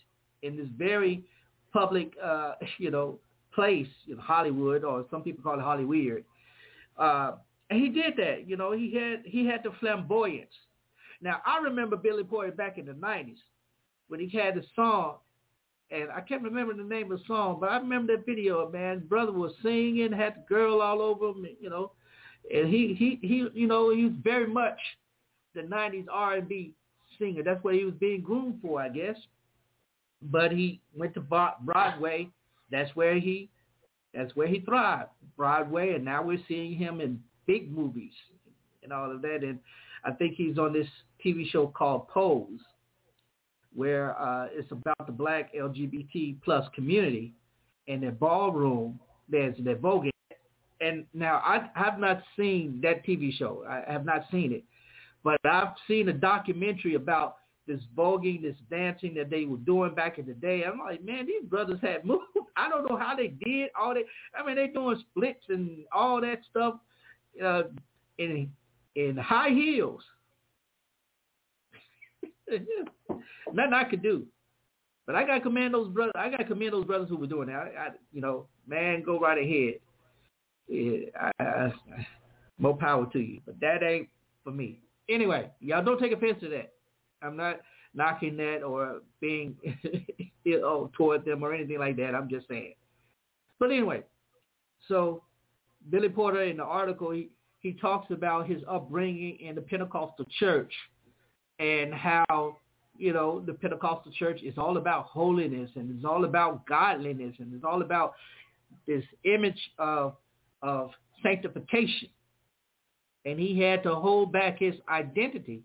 in 0.43 0.57
this 0.57 0.67
very 0.77 1.24
public, 1.74 2.13
uh, 2.24 2.53
you 2.77 2.91
know, 2.91 3.19
place 3.53 3.88
in 4.10 4.17
Hollywood, 4.17 4.83
or 4.83 5.05
some 5.12 5.24
people 5.24 5.43
call 5.43 5.60
it 5.60 5.63
Hollyweird. 5.63 6.24
Uh, 6.98 7.33
and 7.69 7.81
he 7.81 7.89
did 7.89 8.15
that. 8.17 8.48
You 8.48 8.57
know, 8.57 8.71
he 8.71 8.93
had 8.93 9.24
he 9.25 9.45
had 9.45 9.63
the 9.63 9.71
flamboyance. 9.79 10.51
Now 11.21 11.41
I 11.45 11.60
remember 11.60 11.95
Billy 11.95 12.24
Porter 12.24 12.51
back 12.51 12.77
in 12.77 12.86
the 12.86 12.93
'90s 12.93 13.38
when 14.07 14.19
he 14.19 14.38
had 14.38 14.55
the 14.55 14.63
song, 14.75 15.17
and 15.91 16.10
I 16.10 16.21
can't 16.21 16.41
remember 16.41 16.74
the 16.74 16.83
name 16.83 17.12
of 17.12 17.19
the 17.19 17.25
song, 17.25 17.57
but 17.60 17.69
I 17.69 17.77
remember 17.77 18.15
that 18.15 18.25
video. 18.25 18.69
Man, 18.69 19.05
brother 19.07 19.31
was 19.31 19.51
singing, 19.62 20.12
had 20.12 20.36
the 20.36 20.45
girl 20.48 20.81
all 20.81 21.01
over 21.01 21.29
him. 21.29 21.45
You 21.60 21.69
know, 21.69 21.91
and 22.53 22.69
he 22.69 22.95
he 22.98 23.19
he 23.27 23.48
you 23.53 23.67
know 23.67 23.93
he 23.93 24.05
was 24.05 24.13
very 24.24 24.48
much 24.48 24.77
the 25.53 25.62
'90s 25.62 26.05
R&B 26.12 26.74
singer. 27.19 27.43
That's 27.43 27.63
what 27.63 27.75
he 27.75 27.86
was 27.86 27.93
being 28.00 28.21
groomed 28.21 28.60
for, 28.62 28.81
I 28.81 28.89
guess. 28.89 29.17
But 30.24 30.51
he 30.51 30.79
went 30.95 31.13
to 31.15 31.21
Broadway. 31.21 32.29
That's 32.71 32.95
where 32.95 33.19
he 33.19 33.50
that's 34.13 34.36
where 34.36 34.48
he 34.48 34.60
thrived, 34.62 35.10
Broadway, 35.38 35.93
and 35.95 36.05
now 36.05 36.21
we're 36.24 36.41
seeing 36.48 36.75
him 36.75 37.01
in 37.01 37.19
big 37.48 37.75
movies 37.75 38.13
and 38.83 38.91
all 38.91 39.12
of 39.12 39.21
that. 39.21 39.39
And 39.43 39.60
I 40.03 40.12
think 40.12 40.36
he's 40.36 40.57
on 40.57 40.74
this 40.74 40.88
TV 41.25 41.50
show 41.50 41.67
called 41.67 42.07
Pose, 42.10 42.60
where 43.75 44.19
uh, 44.19 44.47
it's 44.51 44.71
about 44.71 45.05
the 45.05 45.11
black 45.11 45.53
LGBT 45.53 46.37
plus 46.43 46.65
community 46.75 47.33
and 47.87 48.03
their 48.03 48.11
ballroom. 48.11 48.99
There's 49.29 49.55
their 49.59 49.75
voguing. 49.75 50.09
And 50.81 51.05
now 51.13 51.41
I 51.45 51.69
have 51.75 51.99
not 51.99 52.23
seen 52.37 52.79
that 52.81 53.05
TV 53.05 53.31
show. 53.37 53.63
I 53.69 53.91
have 53.91 54.03
not 54.03 54.23
seen 54.31 54.51
it, 54.51 54.63
but 55.23 55.39
I've 55.45 55.75
seen 55.87 56.09
a 56.09 56.13
documentary 56.13 56.95
about 56.95 57.37
this 57.67 57.79
voguing, 57.95 58.41
this 58.41 58.55
dancing 58.69 59.13
that 59.13 59.29
they 59.29 59.45
were 59.45 59.57
doing 59.57 59.93
back 59.93 60.17
in 60.17 60.25
the 60.25 60.33
day. 60.33 60.63
I'm 60.65 60.79
like, 60.79 61.03
man, 61.03 61.27
these 61.27 61.47
brothers 61.47 61.79
had 61.81 62.03
moved. 62.05 62.23
I 62.57 62.67
don't 62.69 62.89
know 62.89 62.97
how 62.97 63.15
they 63.15 63.27
did 63.27 63.69
all 63.79 63.93
that. 63.93 64.03
I 64.37 64.45
mean, 64.45 64.55
they 64.55 64.67
doing 64.67 65.01
splits 65.11 65.43
and 65.49 65.85
all 65.93 66.19
that 66.21 66.39
stuff 66.49 66.75
uh, 67.43 67.63
in 68.17 68.51
in 68.95 69.17
high 69.17 69.49
heels. 69.49 70.01
Nothing 73.53 73.74
I 73.74 73.84
could 73.84 74.03
do. 74.03 74.25
But 75.05 75.15
I 75.15 75.25
gotta 75.25 75.41
commend 75.41 75.74
those 75.74 75.89
brothers. 75.89 76.13
I 76.15 76.29
gotta 76.29 76.46
commend 76.46 76.74
those 76.74 76.86
brothers 76.86 77.10
who 77.10 77.17
were 77.17 77.27
doing 77.27 77.48
that. 77.48 77.55
I, 77.55 77.60
I 77.60 77.88
you 78.12 78.22
know, 78.22 78.48
man, 78.67 79.03
go 79.03 79.20
right 79.20 79.38
ahead. 79.38 79.79
Yeah, 80.67 81.31
I, 81.39 81.43
I, 81.43 81.74
more 82.60 82.77
power 82.77 83.08
to 83.12 83.20
you. 83.20 83.41
But 83.46 83.60
that 83.60 83.84
ain't 83.84 84.08
for 84.43 84.51
me. 84.51 84.79
Anyway, 85.10 85.50
y'all 85.60 85.84
don't 85.84 86.00
take 86.00 86.13
offense 86.13 86.39
to 86.41 86.50
that. 86.50 86.74
I'm 87.22 87.36
not 87.36 87.62
knocking 87.93 88.38
that 88.38 88.63
or 88.63 89.01
being 89.20 89.55
ill 90.46 90.91
toward 90.96 91.25
them 91.25 91.43
or 91.43 91.53
anything 91.53 91.79
like 91.79 91.98
that. 91.98 92.15
I'm 92.15 92.29
just 92.29 92.48
saying. 92.48 92.75
But 93.60 93.72
anyway, 93.72 94.03
so 94.88 95.24
Billy 95.89 96.10
Porter 96.10 96.43
in 96.43 96.58
the 96.58 96.63
article, 96.63 97.12
he, 97.12 97.29
he 97.60 97.74
talks 97.74 98.12
about 98.12 98.48
his 98.48 98.62
upbringing 98.67 99.38
in 99.39 99.55
the 99.55 99.62
Pentecostal 99.62 100.25
church 100.39 100.72
and 101.61 101.93
how, 101.93 102.57
you 102.97 103.13
know, 103.13 103.39
the 103.39 103.53
Pentecostal 103.53 104.11
church 104.17 104.41
is 104.41 104.57
all 104.57 104.77
about 104.77 105.05
holiness 105.05 105.69
and 105.75 105.95
it's 105.95 106.05
all 106.05 106.25
about 106.25 106.65
godliness 106.65 107.35
and 107.37 107.53
it's 107.53 107.63
all 107.63 107.83
about 107.83 108.13
this 108.87 109.03
image 109.25 109.59
of, 109.77 110.15
of 110.63 110.89
sanctification. 111.21 112.09
And 113.25 113.39
he 113.39 113.59
had 113.59 113.83
to 113.83 113.93
hold 113.93 114.33
back 114.33 114.57
his 114.57 114.73
identity 114.89 115.61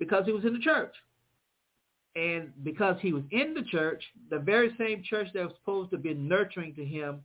because 0.00 0.26
he 0.26 0.32
was 0.32 0.44
in 0.44 0.54
the 0.54 0.58
church. 0.58 0.94
And 2.16 2.52
because 2.64 2.96
he 3.00 3.12
was 3.12 3.22
in 3.30 3.54
the 3.54 3.62
church, 3.62 4.02
the 4.28 4.38
very 4.38 4.74
same 4.76 5.04
church 5.08 5.28
that 5.34 5.44
was 5.44 5.52
supposed 5.60 5.92
to 5.92 5.98
be 5.98 6.12
nurturing 6.12 6.74
to 6.74 6.84
him 6.84 7.20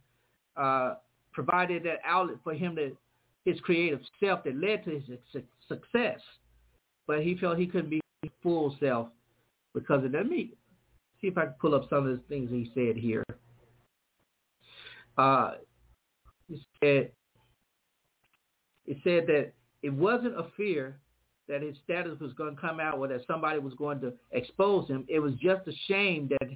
uh, 0.56 0.96
provided 1.34 1.84
that 1.84 2.00
outlet 2.06 2.38
for 2.44 2.54
him 2.54 2.76
to 2.76 2.96
his 3.44 3.60
creative 3.62 4.02
self 4.20 4.44
that 4.44 4.56
led 4.56 4.86
to 4.86 4.92
his 4.92 5.20
success. 5.68 6.20
But 7.08 7.24
he 7.24 7.38
felt 7.38 7.58
he 7.58 7.68
couldn't 7.68 7.90
be 7.90 8.02
full 8.44 8.76
self 8.80 9.08
because 9.74 10.04
of 10.04 10.12
that. 10.12 10.20
Let 10.20 10.28
me 10.28 10.52
see 11.22 11.28
if 11.28 11.38
I 11.38 11.46
can 11.46 11.56
pull 11.60 11.74
up 11.74 11.90
some 11.90 12.06
of 12.06 12.18
the 12.18 12.24
things 12.28 12.50
he 12.52 12.72
said 12.76 12.98
here. 12.98 13.24
Uh, 15.18 15.54
he 16.48 16.62
said, 16.84 17.12
it 18.86 18.98
said 19.04 19.28
that 19.28 19.54
it 19.82 19.94
wasn't 19.94 20.38
a 20.38 20.48
fear 20.56 21.00
that 21.48 21.62
his 21.62 21.76
status 21.84 22.20
was 22.20 22.34
going 22.34 22.56
to 22.56 22.62
come 22.62 22.80
out 22.80 22.98
or 22.98 23.08
that 23.08 23.22
somebody 23.26 23.60
was 23.60 23.74
going 23.76 24.02
to 24.02 24.14
expose 24.32 24.88
him. 24.88 25.06
It 25.08 25.20
was 25.20 25.34
just 25.36 25.68
a 25.68 25.74
shame 25.88 26.30
that 26.30 26.50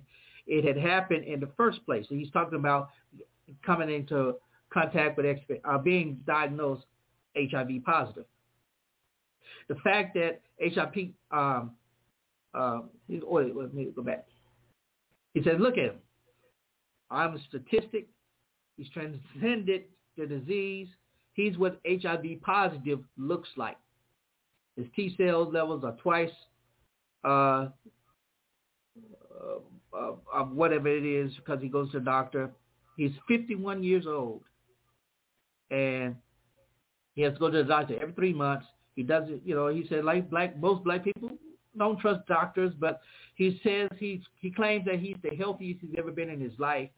it 0.48 0.66
had 0.66 0.78
happened 0.78 1.24
in 1.24 1.40
the 1.40 1.50
first 1.58 1.84
place. 1.86 2.06
And 2.10 2.20
he's 2.20 2.32
talking 2.32 2.60
about 2.60 2.90
coming 3.66 3.90
into 3.90 4.36
contact 4.72 5.18
with 5.18 5.38
uh, 5.66 5.78
being 5.78 6.20
diagnosed 6.26 6.86
HIV 7.38 7.84
positive. 7.86 8.26
The 9.68 9.76
fact 9.76 10.16
that 10.16 10.42
HIV, 10.62 11.10
um, 11.32 11.72
uh, 12.54 12.82
let 13.10 13.74
me 13.74 13.88
go 13.96 14.04
back. 14.04 14.26
He 15.34 15.44
said, 15.44 15.62
look 15.62 15.78
at 15.78 15.86
him. 15.86 15.96
I'm 17.10 17.36
a 17.36 17.40
statistic. 17.50 18.08
He's 18.78 18.90
transcended 18.90 19.84
the 20.18 20.26
disease. 20.26 20.88
He's 21.34 21.58
what 21.58 21.80
HIV 21.86 22.42
positive 22.42 23.00
looks 23.18 23.50
like. 23.56 23.78
His 24.76 24.86
T 24.96 25.16
cell 25.18 25.50
levels 25.50 25.84
are 25.84 25.96
twice 26.02 26.32
uh, 27.24 27.70
uh, 29.94 30.12
uh, 30.34 30.44
whatever 30.46 30.88
it 30.88 31.06
is 31.06 31.34
because 31.36 31.62
he 31.62 31.68
goes 31.68 31.92
to 31.92 32.00
the 32.00 32.06
doctor. 32.06 32.50
He's 32.98 33.12
51 33.28 33.84
years 33.84 34.06
old 34.08 34.44
and 35.70 36.16
he 37.16 37.22
has 37.24 37.34
to 37.34 37.40
go 37.40 37.50
to 37.50 37.58
the 37.58 37.64
doctor 37.64 37.96
every 38.02 38.14
three 38.14 38.34
months. 38.34 38.66
He 38.96 39.04
does 39.04 39.30
it, 39.30 39.42
you 39.46 39.56
know, 39.56 39.68
he 39.68 39.86
said 39.88 40.04
like 40.04 40.30
black, 40.30 40.58
most 40.60 40.84
black 40.84 41.04
people 41.04 41.32
don't 41.78 42.00
trust 42.00 42.28
doctors, 42.28 42.74
but 42.80 43.02
he 43.36 43.60
says 43.64 43.90
he's, 43.98 44.20
he 44.40 44.52
claims 44.52 44.86
that 44.86 45.00
he's 45.00 45.16
the 45.24 45.36
healthiest 45.36 45.82
he's 45.82 45.96
ever 45.98 46.12
been 46.12 46.30
in 46.30 46.42
his 46.42 46.58
life. 46.60 46.90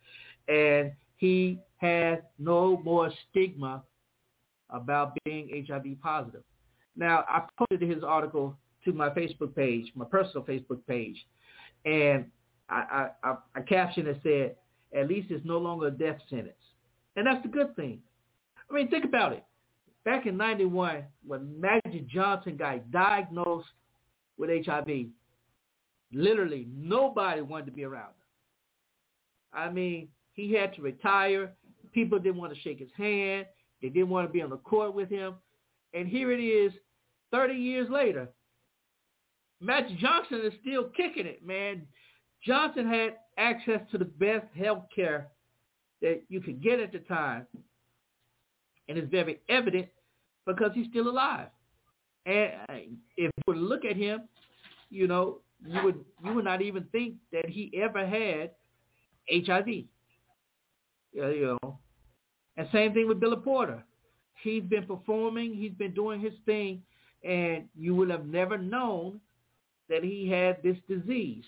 And 0.48 0.92
he 1.18 1.60
has 1.78 2.20
no 2.40 2.82
more 2.84 3.12
stigma 3.30 3.84
about 4.70 5.16
being 5.24 5.66
HIV 5.68 6.02
positive. 6.02 6.44
Now, 6.96 7.24
I 7.28 7.44
posted 7.58 7.88
his 7.88 8.04
article 8.04 8.58
to 8.86 8.92
my 8.92 9.10
Facebook 9.10 9.56
page, 9.56 9.92
my 9.96 10.06
personal 10.06 10.44
Facebook 10.46 10.86
page, 10.88 11.26
and 11.86 12.26
I, 12.70 13.10
I, 13.24 13.36
I 13.56 13.62
captioned 13.62 14.08
it 14.08 14.20
said, 14.24 14.56
at 14.98 15.08
least 15.08 15.32
it's 15.32 15.46
no 15.46 15.58
longer 15.58 15.88
a 15.88 15.92
death 15.92 16.18
sentence. 16.30 16.54
And 17.16 17.26
that's 17.28 17.42
the 17.44 17.50
good 17.50 17.76
thing. 17.76 18.00
I 18.70 18.74
mean, 18.74 18.90
think 18.90 19.06
about 19.06 19.34
it. 19.34 19.44
Back 20.06 20.26
in 20.26 20.36
91, 20.36 21.04
when 21.26 21.62
Magic 21.62 22.08
Johnson 22.08 22.58
got 22.58 22.92
diagnosed 22.92 23.70
with 24.38 24.50
HIV, 24.66 25.06
literally 26.12 26.68
nobody 26.76 27.42
wanted 27.42 27.68
to 27.68 27.72
be 27.72 27.86
around 27.86 28.10
him. 28.10 28.14
I 29.54 29.70
mean, 29.70 30.10
he 30.34 30.54
had 30.54 30.76
to 30.76 30.82
retire. 30.82 31.54
People 31.94 32.20
didn't 32.20 32.38
want 32.38 32.54
to 32.54 32.60
shake 32.62 32.80
his 32.80 32.90
hand. 32.98 33.46
They 33.82 33.90
didn't 33.90 34.10
want 34.10 34.28
to 34.28 34.34
be 34.34 34.42
on 34.42 34.50
the 34.50 34.58
court 34.58 34.94
with 34.94 35.10
him. 35.10 35.36
And 35.94 36.08
here 36.08 36.32
it 36.32 36.42
is, 36.42 36.74
30 37.32 37.54
years 37.54 37.90
later. 37.90 38.28
Magic 39.62 39.98
Johnson 40.00 40.42
is 40.44 40.54
still 40.62 40.86
kicking 40.98 41.26
it, 41.26 41.46
man. 41.46 41.84
Johnson 42.46 42.90
had 42.90 43.18
access 43.38 43.80
to 43.92 43.98
the 43.98 44.06
best 44.06 44.46
health 44.58 44.84
care 44.94 45.30
that 46.02 46.22
you 46.28 46.42
could 46.42 46.62
get 46.62 46.80
at 46.82 46.92
the 46.92 47.00
time 47.00 47.48
and 48.88 48.98
it's 48.98 49.10
very 49.10 49.40
evident 49.50 49.88
because 50.46 50.72
he's 50.74 50.88
still 50.90 51.10
alive. 51.10 51.48
And 52.26 52.52
uh, 52.70 52.74
if 53.18 53.32
you 53.32 53.44
would 53.48 53.58
look 53.58 53.86
at 53.86 53.96
him, 53.96 54.28
you 54.90 55.08
know, 55.08 55.40
you 55.66 55.82
would 55.84 56.06
you 56.24 56.34
would 56.34 56.46
not 56.46 56.62
even 56.62 56.84
think 56.92 57.16
that 57.32 57.50
he 57.50 57.72
ever 57.82 58.06
had 58.06 58.52
HIV. 59.30 59.68
You 61.14 61.58
know, 61.62 61.80
and 62.58 62.68
same 62.72 62.94
thing 62.94 63.08
with 63.08 63.20
Billy 63.20 63.38
Porter. 63.38 63.84
He's 64.42 64.64
been 64.64 64.86
performing, 64.86 65.54
he's 65.54 65.74
been 65.74 65.94
doing 65.94 66.20
his 66.20 66.34
thing, 66.46 66.82
and 67.24 67.66
you 67.76 67.96
would 67.96 68.10
have 68.10 68.26
never 68.26 68.58
known 68.58 69.20
that 69.90 70.04
he 70.04 70.30
had 70.30 70.62
this 70.64 70.78
disease, 70.88 71.46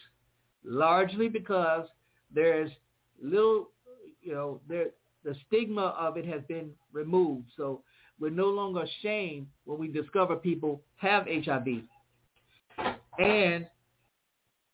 largely 0.63 1.27
because 1.27 1.88
there's 2.34 2.72
little, 3.22 3.70
you 4.22 4.34
know, 4.34 4.62
there 4.68 4.88
the 5.25 5.36
stigma 5.48 5.88
of 6.00 6.15
it 6.15 6.25
has 6.25 6.41
been 6.48 6.70
removed. 6.94 7.48
So 7.58 7.82
we're 8.20 8.29
no 8.29 8.46
longer 8.46 8.84
ashamed 8.84 9.48
when 9.65 9.79
we 9.79 9.88
discover 9.89 10.36
people 10.38 10.82
have 10.98 11.25
HIV. 11.25 11.67
And 13.20 13.67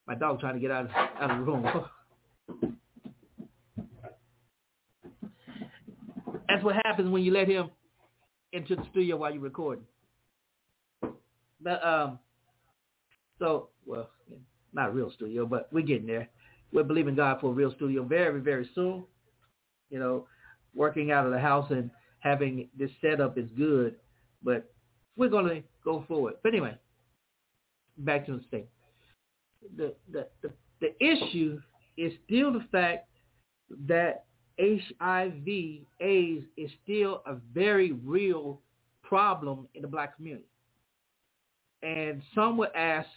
my 0.05 0.15
dog 0.15 0.41
trying 0.41 0.55
to 0.55 0.59
get 0.59 0.71
out 0.71 0.85
of, 0.85 0.91
out 0.91 1.31
of 1.31 1.37
the 1.37 1.43
room. 1.43 1.63
That's 6.49 6.63
what 6.63 6.75
happens 6.83 7.09
when 7.09 7.23
you 7.23 7.31
let 7.31 7.47
him 7.47 7.69
into 8.51 8.75
the 8.75 8.83
studio 8.91 9.15
while 9.15 9.31
you're 9.31 9.41
recording. 9.41 9.85
But 11.61 11.85
um, 11.85 12.19
so 13.39 13.69
well, 13.85 14.09
not 14.73 14.89
a 14.89 14.91
real 14.91 15.11
studio, 15.11 15.45
but 15.45 15.69
we're 15.71 15.85
getting 15.85 16.07
there. 16.07 16.27
We're 16.73 16.83
believing 16.83 17.15
God 17.15 17.39
for 17.39 17.51
a 17.51 17.53
real 17.53 17.73
studio 17.75 18.03
very, 18.03 18.41
very 18.41 18.69
soon. 18.75 19.05
You 19.89 19.99
know, 19.99 20.27
working 20.75 21.11
out 21.11 21.25
of 21.25 21.31
the 21.31 21.39
house 21.39 21.69
and 21.71 21.89
having 22.19 22.69
this 22.77 22.91
setup 23.01 23.37
is 23.37 23.47
good, 23.57 23.95
but 24.43 24.71
we're 25.17 25.29
going 25.29 25.47
to 25.47 25.63
go 25.83 26.05
forward. 26.07 26.35
But 26.43 26.53
anyway, 26.53 26.77
back 27.97 28.25
to 28.27 28.37
the 28.37 28.43
state. 28.47 28.67
The, 29.77 29.93
the, 30.11 30.27
the, 30.41 30.51
the 30.79 31.03
issue 31.03 31.59
is 31.97 32.13
still 32.25 32.53
the 32.53 32.65
fact 32.71 33.07
that 33.87 34.25
HIV 34.59 35.47
AIDS 35.99 36.45
is 36.57 36.71
still 36.83 37.21
a 37.25 37.35
very 37.53 37.91
real 37.91 38.61
problem 39.03 39.67
in 39.75 39.81
the 39.81 39.87
black 39.87 40.15
community. 40.15 40.45
And 41.83 42.21
some 42.35 42.57
would 42.57 42.73
ask 42.75 43.07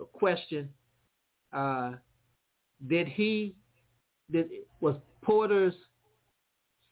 a 0.00 0.04
question, 0.04 0.68
uh, 1.52 1.92
did 2.88 3.06
he, 3.06 3.54
did, 4.30 4.48
was 4.80 4.96
Porter's 5.22 5.74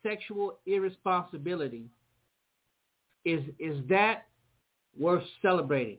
sexual 0.04 0.58
irresponsibility, 0.66 1.86
is, 3.24 3.42
is 3.58 3.78
that 3.88 4.26
worth 4.98 5.24
celebrating? 5.42 5.98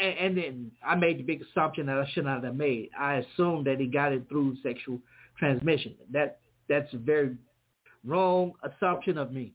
And, 0.00 0.18
and 0.18 0.36
then 0.36 0.70
I 0.84 0.94
made 0.94 1.18
the 1.18 1.22
big 1.22 1.42
assumption 1.42 1.86
that 1.86 1.98
I 1.98 2.10
should 2.12 2.24
not 2.24 2.44
have 2.44 2.56
made. 2.56 2.90
I 2.98 3.16
assumed 3.16 3.66
that 3.66 3.78
he 3.78 3.86
got 3.86 4.12
it 4.12 4.28
through 4.28 4.56
sexual 4.62 4.98
transmission. 5.38 5.94
That 6.12 6.38
that's 6.68 6.92
a 6.94 6.96
very 6.96 7.36
wrong 8.04 8.52
assumption 8.62 9.18
of 9.18 9.32
me. 9.32 9.52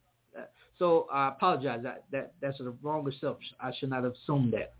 So 0.77 1.07
I 1.11 1.29
apologize. 1.29 1.81
That, 1.83 2.05
that 2.11 2.33
that's 2.41 2.59
a 2.59 2.73
wrong 2.81 3.07
assumption. 3.07 3.55
I 3.59 3.71
should 3.77 3.89
not 3.89 4.03
have 4.03 4.13
assumed 4.23 4.53
that. 4.53 4.73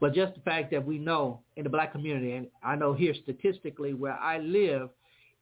But 0.00 0.14
just 0.14 0.34
the 0.34 0.40
fact 0.40 0.70
that 0.72 0.84
we 0.84 0.98
know 0.98 1.40
in 1.56 1.64
the 1.64 1.70
black 1.70 1.92
community, 1.92 2.32
and 2.32 2.48
I 2.62 2.76
know 2.76 2.92
here 2.92 3.14
statistically 3.22 3.94
where 3.94 4.14
I 4.18 4.38
live, 4.38 4.90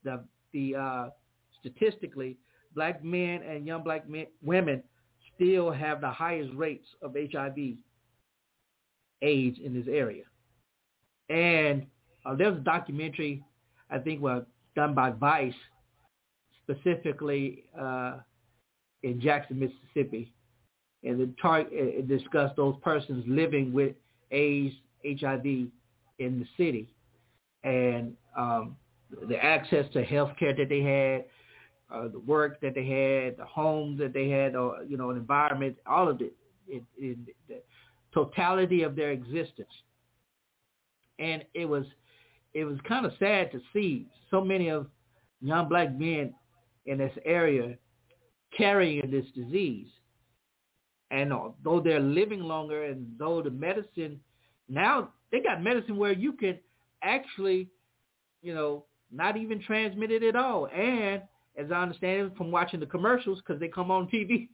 the 0.04 0.24
the 0.52 0.76
uh, 0.76 1.08
statistically 1.60 2.36
black 2.74 3.02
men 3.04 3.42
and 3.42 3.66
young 3.66 3.82
black 3.82 4.08
men, 4.08 4.26
women 4.42 4.82
still 5.34 5.70
have 5.70 6.00
the 6.00 6.10
highest 6.10 6.52
rates 6.54 6.86
of 7.02 7.14
HIV 7.14 7.76
AIDS 9.22 9.58
in 9.64 9.74
this 9.74 9.86
area. 9.88 10.24
And 11.28 11.86
uh, 12.24 12.34
there 12.34 12.50
was 12.50 12.60
a 12.60 12.64
documentary, 12.64 13.42
I 13.90 13.98
think, 13.98 14.20
was 14.20 14.44
done 14.74 14.94
by 14.94 15.10
Vice, 15.10 15.54
specifically 16.62 17.64
uh, 17.78 18.18
in 19.02 19.20
Jackson, 19.20 19.58
Mississippi, 19.58 20.32
and 21.04 21.20
the 21.20 21.32
tar- 21.40 21.66
it 21.70 22.08
discussed 22.08 22.56
those 22.56 22.74
persons 22.82 23.24
living 23.26 23.72
with 23.72 23.94
AIDS, 24.30 24.74
HIV 25.04 25.44
in 25.44 25.70
the 26.18 26.46
city, 26.56 26.88
and 27.64 28.14
um, 28.36 28.76
the 29.28 29.42
access 29.42 29.86
to 29.92 30.02
health 30.02 30.32
care 30.38 30.54
that 30.54 30.68
they 30.68 30.82
had, 30.82 31.24
uh, 31.90 32.08
the 32.08 32.18
work 32.20 32.60
that 32.60 32.74
they 32.74 32.86
had, 32.86 33.36
the 33.36 33.46
homes 33.46 33.98
that 33.98 34.12
they 34.12 34.28
had, 34.28 34.54
or 34.54 34.82
you 34.86 34.96
know, 34.96 35.10
an 35.10 35.16
environment, 35.16 35.76
all 35.86 36.08
of 36.08 36.20
it, 36.20 36.34
it, 36.68 36.84
the 37.48 37.62
totality 38.12 38.82
of 38.82 38.94
their 38.94 39.10
existence. 39.10 39.72
And 41.18 41.44
it 41.54 41.64
was, 41.64 41.84
it 42.54 42.64
was 42.64 42.78
kind 42.86 43.06
of 43.06 43.12
sad 43.18 43.50
to 43.52 43.60
see 43.72 44.06
so 44.30 44.44
many 44.44 44.68
of 44.68 44.86
young 45.40 45.68
black 45.68 45.96
men 45.98 46.34
in 46.86 46.98
this 46.98 47.12
area 47.24 47.76
carrying 48.56 49.10
this 49.10 49.26
disease. 49.34 49.88
And 51.10 51.32
though 51.64 51.80
they're 51.80 52.00
living 52.00 52.40
longer 52.40 52.84
and 52.84 53.06
though 53.18 53.42
the 53.42 53.50
medicine, 53.50 54.20
now 54.68 55.10
they 55.32 55.40
got 55.40 55.62
medicine 55.62 55.96
where 55.96 56.12
you 56.12 56.32
can 56.32 56.58
actually, 57.02 57.68
you 58.42 58.54
know, 58.54 58.84
not 59.10 59.36
even 59.36 59.62
transmit 59.62 60.10
it 60.10 60.22
at 60.22 60.36
all. 60.36 60.66
And 60.66 61.22
as 61.58 61.70
I 61.72 61.82
understand 61.82 62.28
it 62.28 62.36
from 62.36 62.50
watching 62.50 62.80
the 62.80 62.86
commercials, 62.86 63.38
because 63.38 63.60
they 63.60 63.68
come 63.68 63.90
on 63.90 64.08
TV, 64.12 64.48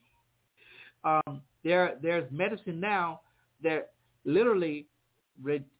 um, 1.04 1.42
there 1.62 1.96
there's 2.02 2.30
medicine 2.30 2.80
now 2.80 3.20
that 3.62 3.92
literally 4.24 4.86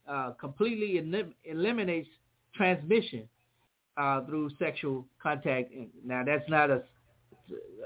uh, 0.09 0.33
completely 0.41 0.99
elim- 0.99 1.35
eliminates 1.45 2.09
transmission 2.55 3.29
uh, 3.97 4.25
through 4.25 4.51
sexual 4.59 5.07
contact. 5.23 5.73
Now 6.05 6.23
that's 6.25 6.49
not 6.49 6.71
a, 6.71 6.83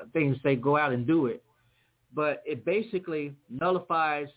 a 0.03 0.07
thing 0.13 0.35
to 0.35 0.41
say 0.41 0.57
go 0.57 0.77
out 0.77 0.93
and 0.93 1.07
do 1.07 1.27
it, 1.27 1.43
but 2.15 2.43
it 2.47 2.65
basically 2.65 3.35
nullifies 3.51 4.29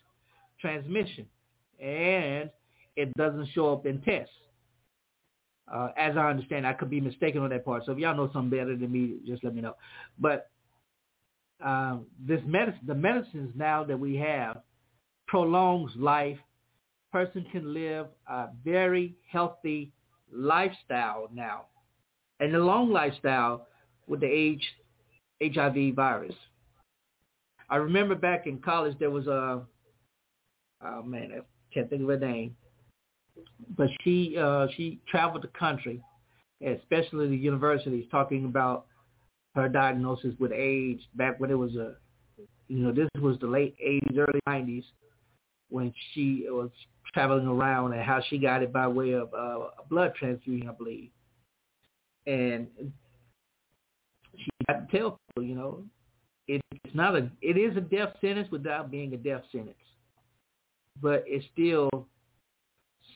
transmission 0.60 1.26
and 1.80 2.50
it 2.96 3.12
doesn't 3.16 3.48
show 3.54 3.72
up 3.72 3.86
in 3.86 4.00
tests. 4.02 4.32
Uh, 5.72 5.88
as 5.96 6.16
I 6.16 6.28
understand, 6.28 6.66
I 6.66 6.74
could 6.74 6.90
be 6.90 7.00
mistaken 7.00 7.40
on 7.40 7.50
that 7.50 7.64
part. 7.64 7.84
So 7.86 7.92
if 7.92 7.98
y'all 7.98 8.14
know 8.14 8.30
something 8.32 8.50
better 8.50 8.76
than 8.76 8.92
me, 8.92 9.16
just 9.26 9.42
let 9.42 9.54
me 9.54 9.62
know. 9.62 9.74
But 10.18 10.50
um, 11.64 12.06
this 12.20 12.40
medicine, 12.44 12.80
the 12.86 12.94
medicines 12.94 13.52
now 13.56 13.82
that 13.84 13.98
we 13.98 14.16
have, 14.16 14.60
prolongs 15.26 15.92
life. 15.96 16.38
Person 17.10 17.46
can 17.52 17.74
live 17.74 18.06
a 18.26 18.48
very 18.64 19.14
healthy 19.30 19.92
lifestyle 20.32 21.28
now, 21.32 21.66
and 22.40 22.54
a 22.54 22.58
long 22.58 22.90
lifestyle 22.90 23.66
with 24.06 24.20
the 24.20 24.26
age 24.26 24.66
HIV 25.42 25.94
virus. 25.94 26.34
I 27.68 27.76
remember 27.76 28.14
back 28.14 28.46
in 28.46 28.58
college 28.58 28.96
there 28.98 29.10
was 29.10 29.26
a 29.26 29.62
oh 30.84 31.02
man, 31.02 31.32
I 31.34 31.40
can't 31.72 31.88
think 31.88 32.02
of 32.02 32.08
her 32.08 32.18
name, 32.18 32.56
but 33.76 33.88
she 34.02 34.36
uh, 34.38 34.66
she 34.76 35.00
traveled 35.10 35.42
the 35.42 35.58
country, 35.58 36.02
especially 36.64 37.28
the 37.28 37.36
universities, 37.36 38.06
talking 38.10 38.44
about 38.44 38.86
her 39.54 39.68
diagnosis 39.68 40.34
with 40.38 40.52
AIDS 40.52 41.02
back 41.14 41.38
when 41.38 41.50
it 41.50 41.58
was 41.58 41.74
a, 41.76 41.94
you 42.68 42.78
know, 42.78 42.92
this 42.92 43.08
was 43.20 43.38
the 43.40 43.46
late 43.46 43.74
80s, 43.84 44.18
early 44.18 44.40
90s, 44.48 44.84
when 45.68 45.92
she 46.12 46.46
was 46.48 46.70
traveling 47.12 47.46
around 47.46 47.92
and 47.92 48.02
how 48.02 48.20
she 48.28 48.38
got 48.38 48.62
it 48.62 48.72
by 48.72 48.88
way 48.88 49.12
of 49.12 49.32
uh, 49.34 49.68
a 49.78 49.88
blood 49.90 50.14
transfusion, 50.18 50.68
I 50.68 50.72
believe. 50.72 51.10
And 52.26 52.66
she 54.36 54.50
had 54.68 54.88
to 54.88 54.96
tell 54.98 55.18
people, 55.34 55.48
you 55.48 55.54
know, 55.54 55.84
it, 56.48 56.62
it's 56.84 56.94
not 56.94 57.14
a, 57.14 57.30
it 57.42 57.58
is 57.58 57.76
a 57.76 57.80
death 57.80 58.14
sentence 58.20 58.48
without 58.50 58.90
being 58.90 59.12
a 59.12 59.16
death 59.16 59.42
sentence, 59.52 59.76
but 61.00 61.24
it's 61.26 61.44
still 61.52 61.90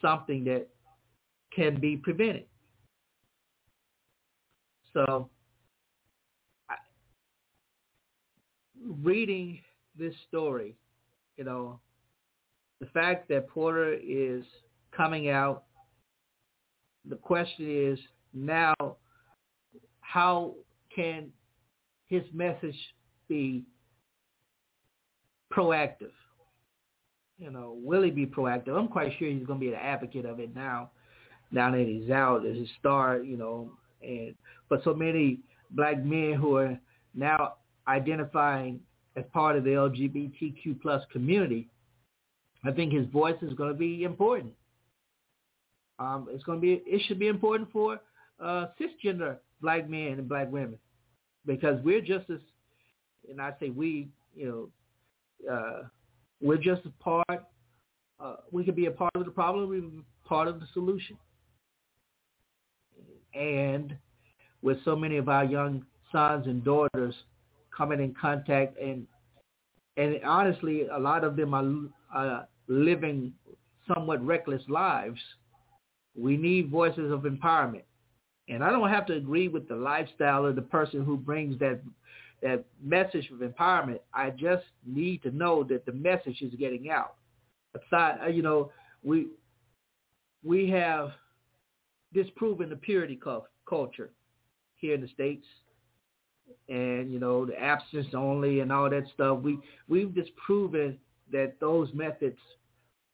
something 0.01 0.43
that 0.45 0.67
can 1.55 1.79
be 1.79 1.97
prevented. 1.97 2.45
So, 4.93 5.29
I, 6.69 6.75
reading 9.03 9.59
this 9.97 10.13
story, 10.27 10.75
you 11.37 11.43
know, 11.43 11.79
the 12.79 12.87
fact 12.87 13.27
that 13.29 13.47
Porter 13.47 13.93
is 13.93 14.43
coming 14.95 15.29
out, 15.29 15.63
the 17.07 17.15
question 17.15 17.65
is 17.93 17.99
now, 18.33 18.73
how 20.01 20.53
can 20.93 21.31
his 22.07 22.23
message 22.33 22.77
be 23.27 23.63
proactive? 25.51 26.11
You 27.37 27.51
know, 27.51 27.77
will 27.81 28.01
he 28.01 28.11
be 28.11 28.25
proactive? 28.25 28.77
I'm 28.77 28.87
quite 28.87 29.11
sure 29.17 29.29
he's 29.29 29.45
going 29.45 29.59
to 29.59 29.65
be 29.65 29.71
an 29.71 29.79
advocate 29.79 30.25
of 30.25 30.39
it 30.39 30.55
now, 30.55 30.89
now 31.51 31.71
that 31.71 31.85
he's 31.85 32.09
out 32.09 32.45
as 32.45 32.57
a 32.57 32.65
star, 32.79 33.19
you 33.19 33.37
know, 33.37 33.71
and 34.01 34.33
but 34.69 34.83
so 34.83 34.93
many 34.93 35.39
black 35.71 36.03
men 36.03 36.33
who 36.33 36.57
are 36.57 36.77
now 37.13 37.55
identifying 37.87 38.79
as 39.15 39.23
part 39.33 39.55
of 39.55 39.63
the 39.63 39.71
LGBTQ 39.71 40.81
plus 40.81 41.03
community 41.11 41.67
I 42.63 42.71
think 42.71 42.93
his 42.93 43.07
voice 43.07 43.35
is 43.41 43.53
going 43.53 43.71
to 43.71 43.77
be 43.77 44.03
important. 44.03 44.53
Um, 45.99 46.27
it's 46.31 46.43
going 46.43 46.59
to 46.59 46.61
be, 46.61 46.83
it 46.85 47.01
should 47.07 47.19
be 47.19 47.27
important 47.27 47.71
for 47.71 47.99
uh, 48.39 48.67
cisgender 48.79 49.37
black 49.61 49.89
men 49.89 50.13
and 50.19 50.29
black 50.29 50.51
women 50.51 50.77
because 51.45 51.81
we're 51.83 52.01
just 52.01 52.29
as, 52.29 52.39
and 53.29 53.41
I 53.41 53.53
say 53.59 53.69
we, 53.69 54.09
you 54.35 54.71
know, 55.47 55.51
uh, 55.51 55.83
we're 56.41 56.57
just 56.57 56.81
a 56.85 57.03
part, 57.03 57.43
uh, 58.19 58.35
we 58.51 58.63
can 58.63 58.75
be 58.75 58.85
a 58.85 58.91
part 58.91 59.11
of 59.15 59.25
the 59.25 59.31
problem, 59.31 59.69
we 59.69 59.79
can 59.79 59.89
be 59.89 60.03
part 60.25 60.47
of 60.47 60.59
the 60.59 60.67
solution. 60.73 61.17
And 63.33 63.95
with 64.61 64.77
so 64.83 64.95
many 64.95 65.17
of 65.17 65.29
our 65.29 65.45
young 65.45 65.85
sons 66.11 66.47
and 66.47 66.63
daughters 66.63 67.13
coming 67.75 67.99
in 67.99 68.15
contact 68.19 68.79
and 68.79 69.05
and 69.97 70.23
honestly, 70.23 70.85
a 70.87 70.99
lot 70.99 71.23
of 71.23 71.35
them 71.35 71.55
are 71.55 71.73
uh, 72.15 72.43
living 72.67 73.33
somewhat 73.91 74.23
reckless 74.23 74.61
lives. 74.69 75.19
We 76.15 76.37
need 76.37 76.69
voices 76.69 77.11
of 77.11 77.21
empowerment. 77.21 77.83
And 78.47 78.63
I 78.63 78.69
don't 78.69 78.89
have 78.89 79.07
to 79.07 79.13
agree 79.13 79.47
with 79.47 79.67
the 79.67 79.75
lifestyle 79.75 80.45
of 80.45 80.55
the 80.55 80.61
person 80.61 81.03
who 81.03 81.17
brings 81.17 81.57
that 81.59 81.81
that 82.41 82.63
message 82.83 83.29
of 83.31 83.39
empowerment. 83.39 83.99
I 84.13 84.29
just 84.29 84.65
need 84.85 85.23
to 85.23 85.31
know 85.31 85.63
that 85.63 85.85
the 85.85 85.91
message 85.91 86.41
is 86.41 86.53
getting 86.55 86.89
out. 86.89 87.15
Aside, 87.75 88.19
uh, 88.23 88.27
you 88.27 88.41
know, 88.41 88.71
we 89.03 89.27
we 90.43 90.69
have 90.69 91.11
disproven 92.13 92.69
the 92.69 92.75
purity 92.75 93.19
culture 93.67 94.11
here 94.75 94.95
in 94.95 95.01
the 95.01 95.07
states, 95.09 95.45
and 96.69 97.11
you 97.11 97.19
know 97.19 97.45
the 97.45 97.59
abstinence 97.59 98.13
only 98.13 98.59
and 98.61 98.71
all 98.71 98.89
that 98.89 99.05
stuff. 99.13 99.39
We 99.39 99.59
we've 99.87 100.13
disproven 100.13 100.97
that 101.31 101.59
those 101.59 101.89
methods 101.93 102.37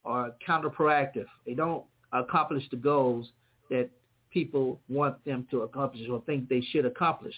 are 0.05 0.31
counterproductive. 0.47 1.25
They 1.45 1.53
don't 1.53 1.83
accomplish 2.11 2.63
the 2.69 2.77
goals 2.77 3.29
that 3.69 3.89
people 4.31 4.79
want 4.89 5.23
them 5.25 5.47
to 5.51 5.61
accomplish 5.61 6.07
or 6.09 6.21
think 6.21 6.49
they 6.49 6.61
should 6.71 6.85
accomplish. 6.85 7.33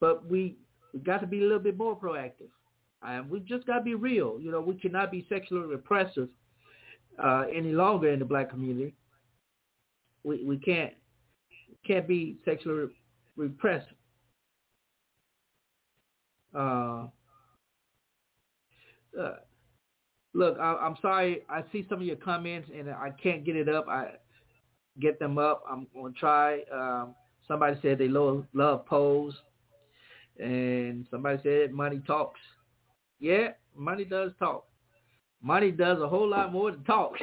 But 0.00 0.28
we 0.28 0.56
we 0.92 1.00
got 1.00 1.20
to 1.20 1.26
be 1.26 1.40
a 1.40 1.42
little 1.42 1.58
bit 1.58 1.76
more 1.76 1.96
proactive. 1.96 2.50
And 3.02 3.30
we 3.30 3.40
just 3.40 3.66
got 3.66 3.78
to 3.78 3.84
be 3.84 3.94
real. 3.94 4.38
You 4.40 4.50
know, 4.50 4.60
we 4.60 4.74
cannot 4.74 5.10
be 5.10 5.26
sexually 5.28 5.66
repressive 5.66 6.28
uh, 7.22 7.44
any 7.52 7.72
longer 7.72 8.10
in 8.10 8.18
the 8.18 8.24
black 8.24 8.50
community. 8.50 8.94
We 10.24 10.44
we 10.44 10.58
can't 10.58 10.92
can't 11.86 12.06
be 12.06 12.36
sexually 12.44 12.88
repressive. 13.36 13.94
Uh, 16.54 17.06
uh, 19.18 19.36
look, 20.34 20.58
I, 20.58 20.86
am 20.86 20.96
sorry. 21.00 21.42
I 21.48 21.62
see 21.72 21.86
some 21.88 22.00
of 22.00 22.06
your 22.06 22.16
comments 22.16 22.68
and 22.76 22.90
I 22.90 23.10
can't 23.22 23.44
get 23.44 23.56
it 23.56 23.68
up. 23.68 23.88
I 23.88 24.12
get 25.00 25.18
them 25.18 25.38
up. 25.38 25.62
I'm 25.70 25.86
gonna 25.94 26.12
try. 26.12 26.60
Um, 26.72 27.14
somebody 27.48 27.78
said 27.82 27.98
they 27.98 28.08
love, 28.08 28.44
love 28.52 28.84
pose, 28.86 29.34
and 30.40 31.06
somebody 31.10 31.40
said 31.42 31.72
money 31.72 32.00
talks. 32.06 32.40
Yeah, 33.18 33.48
money 33.76 34.04
does 34.04 34.32
talk. 34.38 34.66
Money 35.42 35.70
does 35.70 36.00
a 36.00 36.08
whole 36.08 36.28
lot 36.28 36.52
more 36.52 36.70
than 36.70 36.84
talk. 36.84 37.14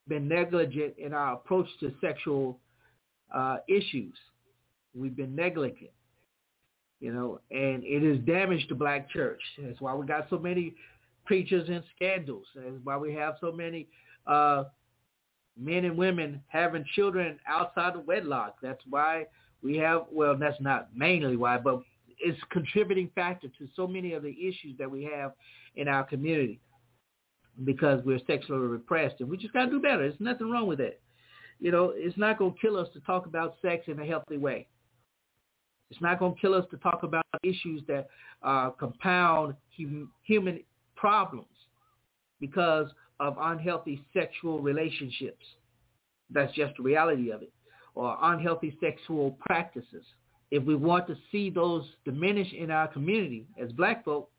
been 0.09 0.29
negligent 0.29 0.95
in 0.99 1.13
our 1.13 1.35
approach 1.35 1.69
to 1.81 1.93
sexual 2.01 2.59
uh, 3.33 3.59
issues. 3.69 4.15
We've 4.95 5.17
been 5.17 5.35
negligent, 5.35 5.91
you 7.03 7.13
know, 7.13 7.41
and 7.51 7.83
it 7.85 8.01
has 8.09 8.25
damaged 8.25 8.71
the 8.71 8.77
black 8.77 9.11
church. 9.11 9.41
That's 9.59 9.81
why 9.81 9.93
we 9.93 10.07
got 10.07 10.29
so 10.31 10.39
many 10.39 10.77
preachers 11.27 11.69
and 11.69 11.83
scandals. 11.97 12.47
That's 12.55 12.77
why 12.85 12.97
we 12.97 13.13
have 13.15 13.35
so 13.41 13.51
many 13.51 13.89
uh, 14.25 14.65
men 15.59 15.85
and 15.85 15.99
women 15.99 16.41
having 16.47 16.85
children 16.95 17.41
outside 17.49 17.97
of 17.97 18.07
wedlock. 18.07 18.59
That's 18.63 18.81
why 18.89 19.27
we 19.65 19.77
have, 19.79 20.03
well, 20.13 20.37
that's 20.39 20.61
not 20.61 20.91
mainly 20.95 21.37
why, 21.37 21.59
but 21.59 21.83
it's 22.21 22.39
contributing 22.51 23.11
factor 23.17 23.49
to 23.49 23.69
so 23.75 23.89
many 23.89 24.13
of 24.13 24.23
the 24.23 24.31
issues 24.31 24.79
that 24.79 24.89
we 24.89 25.03
have 25.03 25.33
in 25.75 25.89
our 25.89 26.05
community 26.05 26.61
because 27.65 28.01
we're 28.05 28.21
sexually 28.29 28.61
repressed 28.61 29.17
and 29.19 29.29
we 29.29 29.37
just 29.37 29.53
got 29.53 29.65
to 29.65 29.71
do 29.73 29.81
better. 29.81 30.09
There's 30.09 30.21
nothing 30.21 30.53
wrong 30.53 30.69
with 30.69 30.79
that. 30.79 31.01
You 31.59 31.73
know, 31.73 31.93
it's 31.97 32.17
not 32.17 32.39
going 32.39 32.53
to 32.53 32.61
kill 32.61 32.77
us 32.77 32.89
to 32.95 33.01
talk 33.01 33.27
about 33.27 33.57
sex 33.61 33.87
in 33.89 33.99
a 33.99 34.07
healthy 34.07 34.37
way. 34.37 34.69
It's 35.93 36.01
not 36.01 36.19
going 36.19 36.35
to 36.35 36.41
kill 36.41 36.55
us 36.55 36.65
to 36.71 36.79
talk 36.79 37.03
about 37.03 37.23
issues 37.43 37.83
that 37.87 38.09
uh, 38.43 38.71
compound 38.71 39.55
hum- 39.77 40.11
human 40.23 40.61
problems 40.97 41.45
because 42.41 42.89
of 43.21 43.37
unhealthy 43.39 44.03
sexual 44.15 44.61
relationships. 44.61 45.45
That's 46.31 46.53
just 46.55 46.79
the 46.79 46.83
reality 46.83 47.31
of 47.31 47.43
it. 47.43 47.53
Or 47.95 48.17
unhealthy 48.23 48.75
sexual 48.81 49.37
practices. 49.45 50.05
If 50.51 50.65
we 50.65 50.77
want 50.77 51.07
to 51.09 51.17
see 51.31 51.51
those 51.51 51.85
diminish 52.07 52.51
in 52.55 52.71
our 52.71 52.89
community 52.89 53.45
as 53.63 53.71
black 53.73 54.03
folk, 54.03 54.31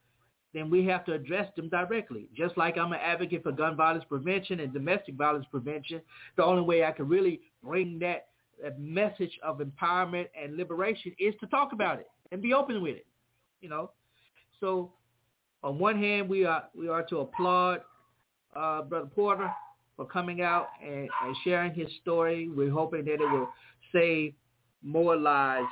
then 0.55 0.71
we 0.71 0.83
have 0.87 1.05
to 1.05 1.13
address 1.13 1.53
them 1.55 1.69
directly. 1.69 2.29
Just 2.35 2.57
like 2.57 2.79
I'm 2.79 2.93
an 2.93 2.99
advocate 2.99 3.43
for 3.43 3.51
gun 3.51 3.75
violence 3.75 4.05
prevention 4.09 4.59
and 4.59 4.73
domestic 4.73 5.13
violence 5.13 5.45
prevention, 5.51 6.01
the 6.35 6.43
only 6.43 6.63
way 6.63 6.83
I 6.83 6.91
can 6.91 7.07
really 7.07 7.41
bring 7.63 7.99
that, 7.99 8.29
that 8.63 8.79
message 8.79 9.37
of 9.43 9.59
empowerment 9.59 10.27
and 10.41 10.57
liberation 10.57 11.13
is 11.19 11.35
to 11.41 11.47
talk 11.47 11.73
about 11.73 11.99
it 11.99 12.07
and 12.31 12.41
be 12.41 12.53
open 12.53 12.81
with 12.81 12.95
it. 12.95 13.05
You 13.61 13.69
know, 13.69 13.91
so 14.59 14.91
on 15.63 15.77
one 15.77 15.99
hand, 15.99 16.27
we 16.27 16.45
are 16.45 16.63
we 16.75 16.87
are 16.87 17.03
to 17.03 17.19
applaud 17.19 17.81
uh, 18.55 18.81
Brother 18.83 19.09
Porter 19.13 19.51
for 19.95 20.05
coming 20.05 20.41
out 20.41 20.69
and, 20.83 21.09
and 21.23 21.35
sharing 21.43 21.73
his 21.73 21.87
story. 22.01 22.49
We're 22.49 22.71
hoping 22.71 23.05
that 23.05 23.13
it 23.13 23.19
will 23.19 23.49
save 23.93 24.33
more 24.81 25.15
lives, 25.15 25.67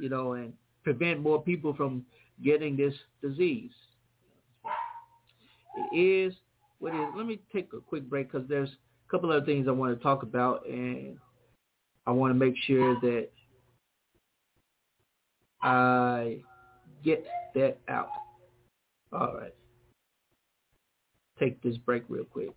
you 0.00 0.08
know, 0.08 0.32
and 0.32 0.52
prevent 0.82 1.20
more 1.20 1.42
people 1.42 1.74
from 1.74 2.04
getting 2.42 2.76
this 2.76 2.94
disease. 3.20 3.70
It 5.92 5.96
is 5.96 6.34
what 6.78 6.94
is. 6.94 7.00
Let 7.16 7.26
me 7.26 7.40
take 7.52 7.72
a 7.72 7.80
quick 7.80 8.08
break 8.08 8.30
because 8.32 8.48
there's 8.48 8.70
a 8.70 9.10
couple 9.10 9.30
other 9.30 9.44
things 9.44 9.68
I 9.68 9.72
want 9.72 9.96
to 9.96 10.02
talk 10.02 10.22
about, 10.22 10.66
and 10.66 11.16
I 12.06 12.10
want 12.10 12.32
to 12.32 12.34
make 12.34 12.56
sure 12.66 12.98
that 13.00 13.28
I 15.62 16.38
get 17.04 17.24
that 17.54 17.78
out. 17.88 18.08
All 19.12 19.34
right. 19.34 19.54
Take 21.38 21.62
this 21.62 21.76
break 21.76 22.04
real 22.08 22.24
quick. 22.24 22.50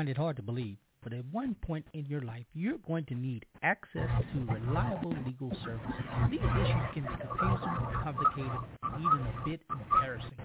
Find 0.00 0.08
it 0.08 0.16
hard 0.16 0.36
to 0.36 0.42
believe, 0.42 0.78
But 1.02 1.12
at 1.12 1.26
one 1.26 1.54
point 1.56 1.86
in 1.94 2.06
your 2.06 2.22
life, 2.22 2.46
you're 2.54 2.78
going 2.86 3.04
to 3.06 3.14
need 3.14 3.44
access 3.62 4.08
to 4.32 4.46
reliable 4.46 5.14
legal 5.26 5.50
services. 5.64 6.04
These 6.30 6.40
issues 6.40 6.88
can 6.94 7.02
be 7.04 7.16
confusing, 7.20 7.76
complicated, 8.02 8.60
and 8.82 9.04
even 9.04 9.20
a 9.26 9.34
bit 9.44 9.60
embarrassing. 9.70 10.38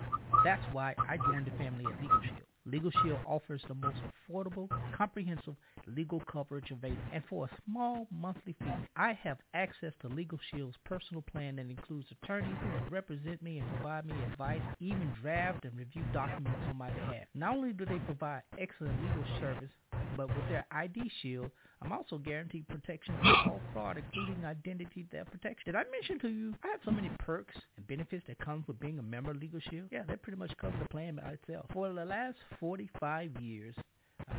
That's 0.44 0.64
why 0.74 0.96
I 1.08 1.18
joined 1.18 1.48
the 1.48 1.52
family 1.52 1.86
at 1.92 2.02
Legal 2.02 2.22
Shield. 2.22 2.55
Legal 2.66 2.92
Shield 3.04 3.20
offers 3.28 3.62
the 3.68 3.76
most 3.76 3.98
affordable, 4.30 4.68
comprehensive 4.98 5.56
legal 5.88 6.20
coverage 6.22 6.72
available. 6.72 7.02
And 7.14 7.24
for 7.30 7.46
a 7.46 7.50
small 7.66 8.08
monthly 8.12 8.56
fee, 8.60 8.72
I 8.96 9.14
have 9.24 9.38
access 9.54 9.94
to 10.02 10.08
Legal 10.08 10.40
Shield's 10.50 10.78
personal 10.84 11.22
plan 11.22 11.58
that 11.58 11.70
includes 11.70 12.08
attorneys 12.24 12.58
who 12.62 12.94
represent 12.96 13.42
me 13.42 13.60
and 13.60 13.70
provide 13.76 14.06
me 14.06 14.16
advice, 14.32 14.62
even 14.80 15.14
draft 15.22 15.64
and 15.66 15.78
review 15.78 16.04
documents 16.12 16.60
on 16.68 16.78
my 16.78 16.90
behalf. 16.90 17.26
Not 17.36 17.56
only 17.56 17.74
do 17.74 17.86
they 17.86 18.00
provide 18.00 18.42
excellent 18.58 19.00
legal 19.02 19.26
service, 19.40 19.72
but 20.18 20.28
with 20.28 20.50
their 20.50 20.66
ID 20.72 21.12
Shield, 21.22 21.52
I'm 21.82 21.92
also 21.92 22.18
guaranteed 22.18 22.68
protection 22.68 23.16
from 23.20 23.36
all 23.52 23.62
fraud, 23.74 23.98
including 23.98 24.46
identity 24.46 25.06
theft 25.12 25.32
protection. 25.32 25.64
Did 25.66 25.76
I 25.76 25.84
mention 25.92 26.20
to 26.20 26.30
you 26.30 26.54
I 26.64 26.68
have 26.68 26.80
so 26.84 26.92
many 26.92 27.10
perks 27.20 27.56
and 27.78 27.86
benefits 27.88 28.24
that 28.28 28.40
come 28.40 28.64
with 28.68 28.80
being 28.80 29.00
a 29.00 29.04
member 29.04 29.32
of 29.32 29.38
Legal 29.38 29.60
Shield? 29.70 29.88
Yeah, 29.92 30.04
that 30.08 30.22
pretty 30.22 30.38
much 30.38 30.52
covers 30.58 30.80
the 30.82 30.90
plan 30.90 31.20
by 31.22 31.32
itself. 31.32 31.66
For 31.74 31.92
the 31.92 32.06
last 32.06 32.38
45 32.60 33.32
years, 33.40 33.76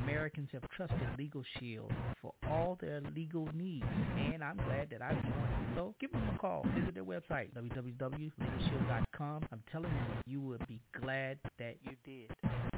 Americans 0.03 0.49
have 0.53 0.69
trusted 0.71 0.99
Legal 1.19 1.43
Shield 1.59 1.93
for 2.21 2.33
all 2.49 2.77
their 2.81 3.01
legal 3.15 3.49
needs, 3.55 3.87
and 4.17 4.43
I'm 4.43 4.57
glad 4.57 4.91
that 4.91 5.03
I've 5.03 5.23
joined. 5.23 5.75
So 5.77 5.95
give 6.01 6.11
them 6.13 6.29
a 6.35 6.39
call. 6.39 6.67
Visit 6.77 6.95
their 6.95 7.05
website, 7.05 7.53
www.legalshield.com. 7.55 9.47
I'm 9.53 9.63
telling 9.71 9.93
you, 9.93 10.33
you 10.33 10.41
will 10.41 10.59
be 10.67 10.81
glad 11.01 11.39
that 11.59 11.77
you 11.83 11.93
did. 12.05 12.76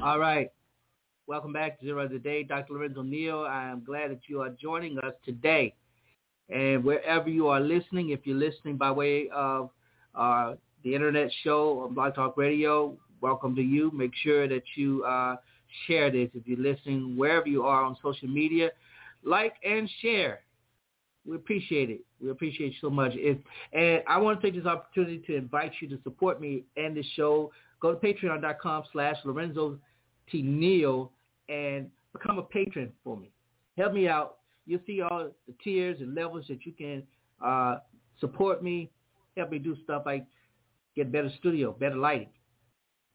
All 0.00 0.18
right. 0.18 0.50
Welcome 1.26 1.52
back 1.52 1.80
to 1.80 1.84
Zero 1.84 2.06
Today. 2.06 2.44
Dr. 2.44 2.74
Lorenzo 2.74 3.02
Neal. 3.02 3.40
I 3.40 3.68
am 3.68 3.82
glad 3.84 4.12
that 4.12 4.20
you 4.28 4.40
are 4.40 4.50
joining 4.50 4.98
us 4.98 5.14
today. 5.24 5.74
And 6.48 6.84
wherever 6.84 7.28
you 7.28 7.48
are 7.48 7.60
listening, 7.60 8.10
if 8.10 8.20
you're 8.24 8.36
listening 8.36 8.76
by 8.76 8.92
way 8.92 9.28
of 9.34 9.70
uh, 10.14 10.54
the 10.84 10.94
internet 10.94 11.30
show 11.42 11.80
on 11.80 11.94
Blog 11.94 12.14
Talk 12.14 12.36
Radio, 12.36 12.96
welcome 13.20 13.56
to 13.56 13.62
you. 13.62 13.90
Make 13.92 14.12
sure 14.22 14.46
that 14.46 14.62
you 14.76 15.02
uh, 15.04 15.36
share 15.86 16.10
this. 16.12 16.30
If 16.34 16.46
you're 16.46 16.58
listening 16.58 17.16
wherever 17.16 17.48
you 17.48 17.64
are 17.64 17.82
on 17.82 17.96
social 18.00 18.28
media, 18.28 18.70
like 19.24 19.54
and 19.64 19.90
share. 20.00 20.40
We 21.26 21.34
appreciate 21.34 21.90
it. 21.90 22.00
We 22.22 22.30
appreciate 22.30 22.72
you 22.72 22.78
so 22.80 22.90
much. 22.90 23.12
If, 23.14 23.38
and 23.72 24.02
I 24.08 24.18
want 24.18 24.40
to 24.40 24.46
take 24.46 24.56
this 24.56 24.66
opportunity 24.66 25.22
to 25.26 25.36
invite 25.36 25.72
you 25.80 25.88
to 25.88 25.98
support 26.02 26.40
me 26.40 26.64
and 26.76 26.96
the 26.96 27.04
show. 27.14 27.52
Go 27.80 27.94
to 27.94 27.98
patreon.com 27.98 28.84
slash 28.92 29.16
Lorenzo 29.24 29.78
T. 30.30 30.42
Neal 30.42 31.12
and 31.48 31.88
become 32.12 32.38
a 32.38 32.42
patron 32.42 32.92
for 33.04 33.16
me. 33.16 33.30
Help 33.76 33.92
me 33.92 34.08
out. 34.08 34.38
You'll 34.66 34.80
see 34.86 35.00
all 35.00 35.30
the 35.46 35.54
tiers 35.62 36.00
and 36.00 36.14
levels 36.14 36.44
that 36.48 36.66
you 36.66 36.72
can 36.72 37.02
uh, 37.44 37.78
support 38.20 38.62
me. 38.62 38.90
Help 39.36 39.50
me 39.50 39.58
do 39.58 39.76
stuff 39.84 40.02
like 40.04 40.26
get 40.96 41.12
better 41.12 41.30
studio, 41.38 41.72
better 41.72 41.96
lighting, 41.96 42.28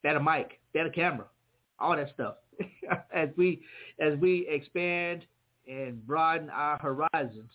better 0.02 0.22
mic, 0.22 0.62
better 0.74 0.90
camera, 0.90 1.26
all 1.80 1.96
that 1.96 2.10
stuff. 2.14 2.36
as 3.14 3.30
we 3.36 3.62
as 4.00 4.18
we 4.20 4.48
expand 4.50 5.26
and 5.68 6.06
broaden 6.08 6.50
our 6.50 6.78
horizons, 6.78 7.52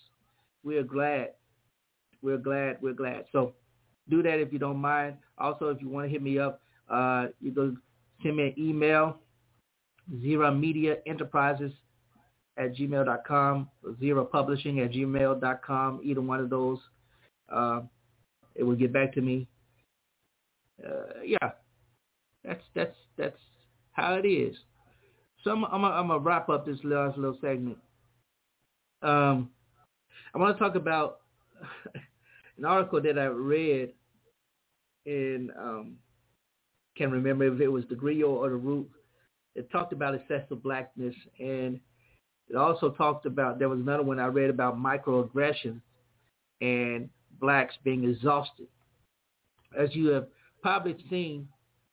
we're 0.63 0.83
glad. 0.83 1.31
We're 2.23 2.39
glad. 2.39 2.79
We're 2.81 2.95
glad. 2.95 3.25
So 3.33 3.55
do 4.09 4.23
that 4.23 4.41
if 4.41 4.53
you 4.53 4.59
don't 4.59 4.79
mind. 4.79 5.17
Also, 5.39 5.69
if 5.69 5.81
you 5.81 5.89
want 5.89 6.07
to 6.07 6.11
hit 6.11 6.23
me 6.23 6.39
up, 6.39 6.61
uh, 6.89 7.27
you 7.41 7.51
go 7.53 7.77
send 8.23 8.37
me 8.37 8.49
an 8.49 8.55
email 8.59 9.19
Zero 10.21 10.53
Media 10.55 10.97
Enterprises 11.07 11.73
at 12.57 12.75
gmail.com, 12.75 13.69
Zero 14.01 14.25
Publishing 14.25 14.81
at 14.81 14.93
gmail.com, 14.93 16.01
either 16.03 16.21
one 16.21 16.41
of 16.41 16.51
those. 16.51 16.79
Uh, 17.49 17.83
it 18.55 18.63
will 18.65 18.75
get 18.75 18.93
back 18.93 19.13
to 19.15 19.21
me. 19.21 19.47
Uh, 20.85 21.23
yeah, 21.25 21.51
that's 22.45 22.63
that's 22.75 22.97
that's 23.17 23.39
how 23.93 24.15
it 24.15 24.27
is. 24.27 24.57
So 25.45 25.51
I'm 25.51 25.65
I'm, 25.65 26.09
gonna 26.09 26.19
wrap 26.19 26.49
up 26.49 26.67
this 26.67 26.79
last 26.83 27.17
little 27.17 27.39
segment. 27.41 27.79
Um, 29.03 29.51
I 30.35 30.39
want 30.39 30.57
to 30.57 30.63
talk 30.63 30.75
about 30.75 31.21
an 32.59 32.65
article 32.65 33.01
that 33.01 33.19
I 33.19 33.27
read 33.27 33.93
in 35.07 35.51
um, 35.59 35.97
can't 36.97 37.13
remember 37.13 37.45
if 37.45 37.61
it 37.61 37.69
was 37.69 37.85
the 37.89 37.95
Grio 37.95 38.29
or 38.29 38.51
the 38.51 38.57
Root 38.57 38.89
it 39.55 39.71
talked 39.71 39.93
about 39.93 40.15
excessive 40.15 40.63
blackness 40.63 41.15
and 41.39 41.81
it 42.49 42.57
also 42.57 42.91
talked 42.91 43.27
about 43.27 43.59
there 43.59 43.69
was 43.69 43.81
another 43.81 44.03
one 44.03 44.19
I 44.19 44.27
read 44.27 44.51
about 44.51 44.79
microaggression 44.79 45.81
and 46.61 47.09
blacks 47.41 47.75
being 47.85 48.05
exhausted. 48.05 48.69
As 49.79 49.95
you 49.95 50.09
have 50.09 50.29
probably 50.63 50.97
seen, 51.11 51.49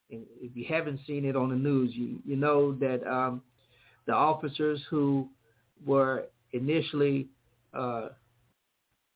if 0.10 0.56
you 0.56 0.66
haven't 0.68 1.02
seen 1.06 1.26
it 1.26 1.36
on 1.36 1.50
the 1.50 1.56
news, 1.56 1.92
you 1.94 2.20
you 2.26 2.36
know 2.36 2.74
that 2.76 3.06
um, 3.06 3.42
the 4.06 4.14
officers 4.14 4.82
who 4.90 5.28
were 5.86 6.26
initially 6.54 7.28
uh, 7.74 8.10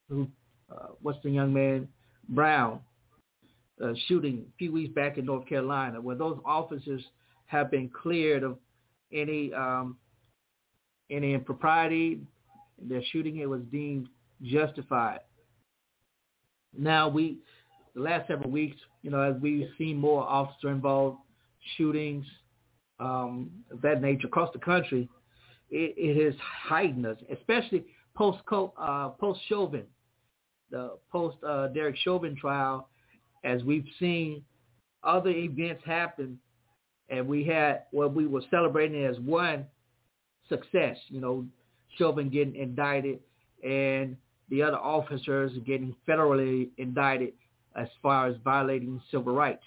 who 0.10 0.28
what's 1.02 1.20
the 1.24 1.30
young 1.30 1.54
man 1.54 1.88
Brown 2.30 2.80
uh, 3.84 3.94
shooting 4.08 4.46
a 4.48 4.58
few 4.58 4.72
weeks 4.72 4.94
back 4.94 5.18
in 5.18 5.26
North 5.26 5.48
Carolina, 5.48 6.02
where 6.02 6.16
those 6.16 6.38
officers 6.46 7.04
have 7.46 7.72
been 7.72 7.90
cleared 7.90 8.44
of 8.44 8.58
any 9.12 9.54
um, 9.54 9.98
any 11.10 11.34
impropriety. 11.34 12.22
Their 12.82 13.02
shooting 13.12 13.38
it 13.38 13.50
was 13.50 13.62
deemed 13.72 14.08
justified. 14.42 15.20
Now 16.78 17.10
we, 17.10 17.40
the 17.96 18.02
last 18.02 18.28
several 18.28 18.52
weeks, 18.52 18.78
you 19.02 19.10
know, 19.10 19.22
as 19.22 19.36
we've 19.42 19.68
seen 19.78 19.98
more 19.98 20.24
officer 20.24 20.70
involved 20.70 21.18
shootings 21.78 22.26
um, 23.00 23.50
of 23.72 23.82
that 23.82 24.02
nature 24.02 24.28
across 24.28 24.52
the 24.54 24.60
country, 24.60 25.10
it, 25.72 25.94
it 25.98 26.26
has 26.26 26.36
heightened 26.40 27.06
us, 27.06 27.18
especially 27.32 27.86
post 28.16 28.40
uh, 28.52 29.10
post 29.20 29.40
Chauvin, 29.48 29.84
the 30.72 30.98
post 31.12 31.38
uh, 31.44 31.68
Derek 31.68 31.96
Chauvin 32.04 32.36
trial, 32.36 32.90
as 33.44 33.64
we've 33.64 33.88
seen 34.00 34.44
other 35.04 35.30
events 35.30 35.82
happen 35.86 36.40
and 37.10 37.28
we 37.28 37.44
had 37.44 37.84
what 37.92 38.14
we 38.14 38.28
were 38.28 38.44
celebrating 38.52 39.06
as 39.06 39.18
one 39.20 39.66
success. 40.48 40.98
You 41.08 41.22
know, 41.22 41.46
Chauvin 41.98 42.30
getting 42.30 42.56
indicted 42.56 43.20
and 43.64 44.16
the 44.50 44.62
other 44.62 44.78
officers 44.78 45.52
getting 45.66 45.96
federally 46.08 46.70
indicted 46.78 47.34
as 47.76 47.88
far 48.02 48.28
as 48.28 48.36
violating 48.44 49.02
civil 49.12 49.34
rights. 49.34 49.64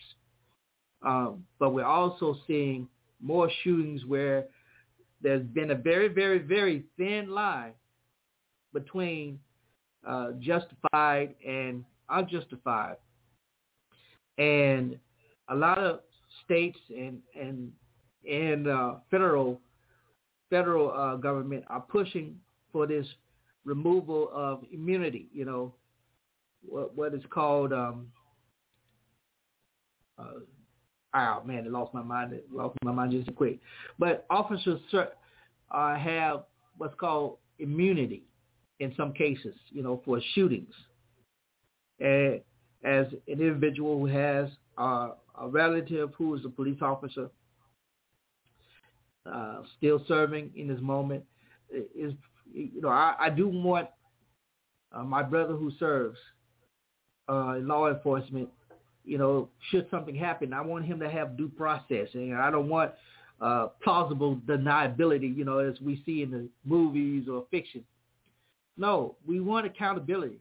Um, 1.02 1.44
but 1.58 1.70
we're 1.70 1.84
also 1.84 2.36
seeing 2.46 2.88
more 3.20 3.50
shootings 3.62 4.04
where 4.04 4.44
there's 5.22 5.46
been 5.48 5.70
a 5.70 5.74
very, 5.74 6.08
very, 6.08 6.38
very 6.38 6.84
thin 6.96 7.30
line 7.30 7.72
between 8.72 9.38
uh, 10.06 10.32
justified 10.40 11.34
and 11.46 11.84
unjustified. 12.08 12.96
And 14.38 14.98
a 15.48 15.54
lot 15.54 15.78
of 15.78 16.00
states 16.44 16.78
and 16.90 17.18
and 17.38 17.72
and 18.30 18.68
uh, 18.68 18.94
federal 19.10 19.60
federal 20.50 20.92
uh, 20.92 21.16
government 21.16 21.64
are 21.68 21.80
pushing 21.80 22.36
for 22.72 22.86
this 22.86 23.06
removal 23.64 24.30
of 24.32 24.64
immunity. 24.72 25.28
You 25.32 25.44
know, 25.44 25.74
what 26.66 26.96
what 26.96 27.14
is 27.14 27.22
called 27.30 27.72
um, 27.72 28.08
uh, 30.18 30.40
oh 31.14 31.42
man, 31.44 31.66
it 31.66 31.72
lost 31.72 31.94
my 31.94 32.02
mind. 32.02 32.32
It 32.32 32.46
lost 32.52 32.76
my 32.84 32.92
mind 32.92 33.12
just 33.12 33.34
quick. 33.36 33.58
But 33.98 34.26
officers 34.30 34.80
uh, 35.70 35.96
have 35.96 36.44
what's 36.78 36.94
called 36.98 37.38
immunity 37.58 38.24
in 38.82 38.94
some 38.96 39.12
cases. 39.12 39.54
You 39.70 39.82
know, 39.82 40.02
for 40.04 40.20
shootings. 40.34 40.74
And 42.00 42.40
as 42.84 43.06
an 43.12 43.20
individual 43.28 43.98
who 43.98 44.06
has 44.06 44.48
a 44.78 45.48
relative 45.48 46.10
who 46.16 46.34
is 46.34 46.44
a 46.44 46.48
police 46.48 46.78
officer 46.82 47.30
uh, 49.30 49.62
still 49.78 50.02
serving 50.08 50.50
in 50.56 50.68
this 50.68 50.80
moment. 50.80 51.24
Is 51.70 52.12
you 52.52 52.82
know 52.82 52.88
I, 52.88 53.14
I 53.18 53.30
do 53.30 53.48
want 53.48 53.88
uh, 54.92 55.04
my 55.04 55.22
brother 55.22 55.54
who 55.54 55.70
serves 55.78 56.18
uh, 57.28 57.56
law 57.58 57.88
enforcement. 57.88 58.48
You 59.04 59.18
know, 59.18 59.48
should 59.70 59.88
something 59.90 60.14
happen, 60.14 60.52
I 60.52 60.60
want 60.60 60.84
him 60.84 61.00
to 61.00 61.10
have 61.10 61.36
due 61.36 61.48
process, 61.48 62.08
and 62.14 62.34
I 62.34 62.50
don't 62.50 62.68
want 62.68 62.92
uh, 63.40 63.68
plausible 63.82 64.36
deniability. 64.46 65.34
You 65.36 65.44
know, 65.44 65.58
as 65.58 65.80
we 65.80 66.02
see 66.04 66.22
in 66.22 66.30
the 66.30 66.48
movies 66.64 67.28
or 67.28 67.46
fiction. 67.50 67.84
No, 68.76 69.16
we 69.26 69.40
want 69.40 69.66
accountability, 69.66 70.40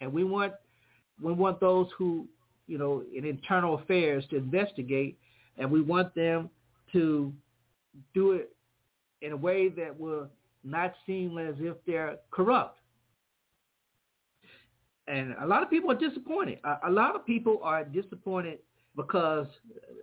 and 0.00 0.12
we 0.12 0.24
want 0.24 0.52
we 1.22 1.32
want 1.32 1.60
those 1.60 1.88
who 1.96 2.26
you 2.66 2.78
know 2.78 3.02
in 3.14 3.24
internal 3.24 3.76
affairs 3.76 4.24
to 4.30 4.36
investigate, 4.36 5.16
and 5.58 5.70
we 5.70 5.80
want 5.80 6.14
them 6.14 6.50
to 6.92 7.32
do 8.14 8.32
it 8.32 8.52
in 9.22 9.32
a 9.32 9.36
way 9.36 9.68
that 9.68 9.98
will 9.98 10.28
not 10.64 10.94
seem 11.06 11.38
as 11.38 11.54
if 11.58 11.76
they're 11.86 12.16
corrupt. 12.30 12.78
And 15.08 15.34
a 15.40 15.46
lot 15.46 15.62
of 15.62 15.70
people 15.70 15.90
are 15.90 15.94
disappointed. 15.94 16.58
A, 16.64 16.88
a 16.88 16.90
lot 16.90 17.14
of 17.14 17.24
people 17.24 17.60
are 17.62 17.84
disappointed 17.84 18.58
because 18.96 19.46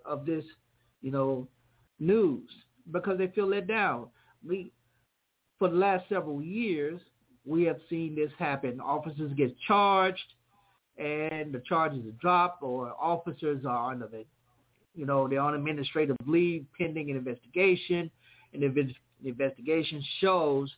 of 0.06 0.26
this, 0.26 0.46
you 1.02 1.12
know, 1.12 1.48
news 2.00 2.50
because 2.92 3.18
they 3.18 3.28
feel 3.28 3.48
let 3.48 3.68
down. 3.68 4.08
We, 4.48 4.72
for 5.60 5.70
the 5.70 5.76
last 5.76 6.06
several 6.10 6.42
years, 6.42 7.02
we 7.46 7.64
have 7.64 7.80
seen 7.90 8.16
this 8.16 8.32
happen. 8.40 8.80
Officers 8.80 9.32
get 9.36 9.56
charged, 9.68 10.34
and 10.98 11.54
the 11.54 11.62
charges 11.68 12.06
are 12.06 12.12
dropped, 12.22 12.64
or 12.64 12.94
officers 13.00 13.66
are 13.66 13.92
on 13.92 14.00
the, 14.00 14.26
you 14.96 15.06
know, 15.06 15.28
they're 15.28 15.42
on 15.42 15.56
administrative 15.56 16.16
leave 16.26 16.66
pending 16.78 17.12
an 17.12 17.18
investigation, 17.18 18.10
and 18.54 18.64
if 18.64 18.74
the 18.76 18.94
investigation 19.26 20.04
shows 20.20 20.70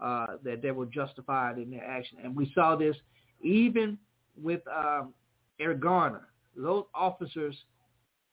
uh, 0.00 0.36
that 0.44 0.62
they 0.62 0.70
were 0.70 0.86
justified 0.86 1.58
in 1.58 1.70
their 1.70 1.84
action. 1.84 2.18
And 2.22 2.34
we 2.34 2.50
saw 2.54 2.76
this 2.76 2.96
even 3.42 3.98
with 4.40 4.60
um, 4.68 5.12
Eric 5.58 5.80
Garner. 5.80 6.28
Those 6.56 6.84
officers, 6.94 7.54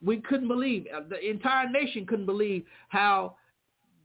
we 0.04 0.22
couldn't 0.22 0.48
believe, 0.48 0.86
uh, 0.96 1.02
the 1.10 1.30
entire 1.30 1.70
nation 1.70 2.06
couldn't 2.06 2.26
believe 2.26 2.64
how 2.90 3.36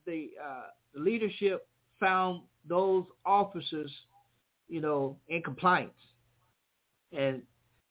the, 0.06 0.30
uh, 0.42 0.64
the 0.94 1.00
leadership 1.00 1.66
found 2.00 2.42
those 2.68 3.04
officers, 3.24 3.90
you 4.68 4.80
know, 4.80 5.16
in 5.28 5.42
compliance. 5.42 5.92
And, 7.12 7.42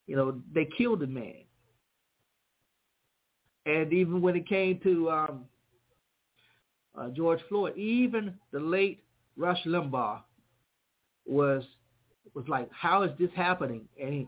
you 0.07 0.15
know, 0.15 0.41
they 0.53 0.67
killed 0.77 1.01
the 1.01 1.07
man. 1.07 1.43
And 3.65 3.93
even 3.93 4.21
when 4.21 4.36
it 4.36 4.47
came 4.47 4.79
to 4.84 5.12
um, 5.12 5.45
uh, 6.97 7.10
George 7.10 7.39
Floyd, 7.47 7.77
even 7.77 8.34
the 8.51 8.60
late 8.60 9.03
Rush 9.38 9.63
Limbaugh 9.65 10.21
was 11.25 11.63
was 12.34 12.45
like, 12.47 12.69
how 12.71 13.03
is 13.03 13.12
this 13.19 13.29
happening? 13.36 13.81
And 14.01 14.13
he, 14.13 14.27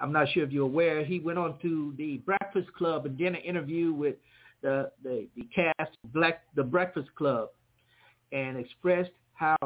I'm 0.00 0.12
not 0.12 0.28
sure 0.30 0.44
if 0.44 0.50
you're 0.50 0.64
aware, 0.64 1.04
he 1.04 1.20
went 1.20 1.38
on 1.38 1.58
to 1.62 1.94
the 1.98 2.18
Breakfast 2.18 2.72
Club 2.72 3.06
and 3.06 3.18
did 3.18 3.28
an 3.28 3.36
interview 3.36 3.92
with 3.92 4.16
the, 4.62 4.90
the, 5.02 5.26
the 5.36 5.46
cast, 5.54 5.96
Black, 6.12 6.42
the 6.56 6.62
Breakfast 6.62 7.14
Club, 7.16 7.50
and 8.32 8.56
expressed 8.56 9.10
how 9.34 9.56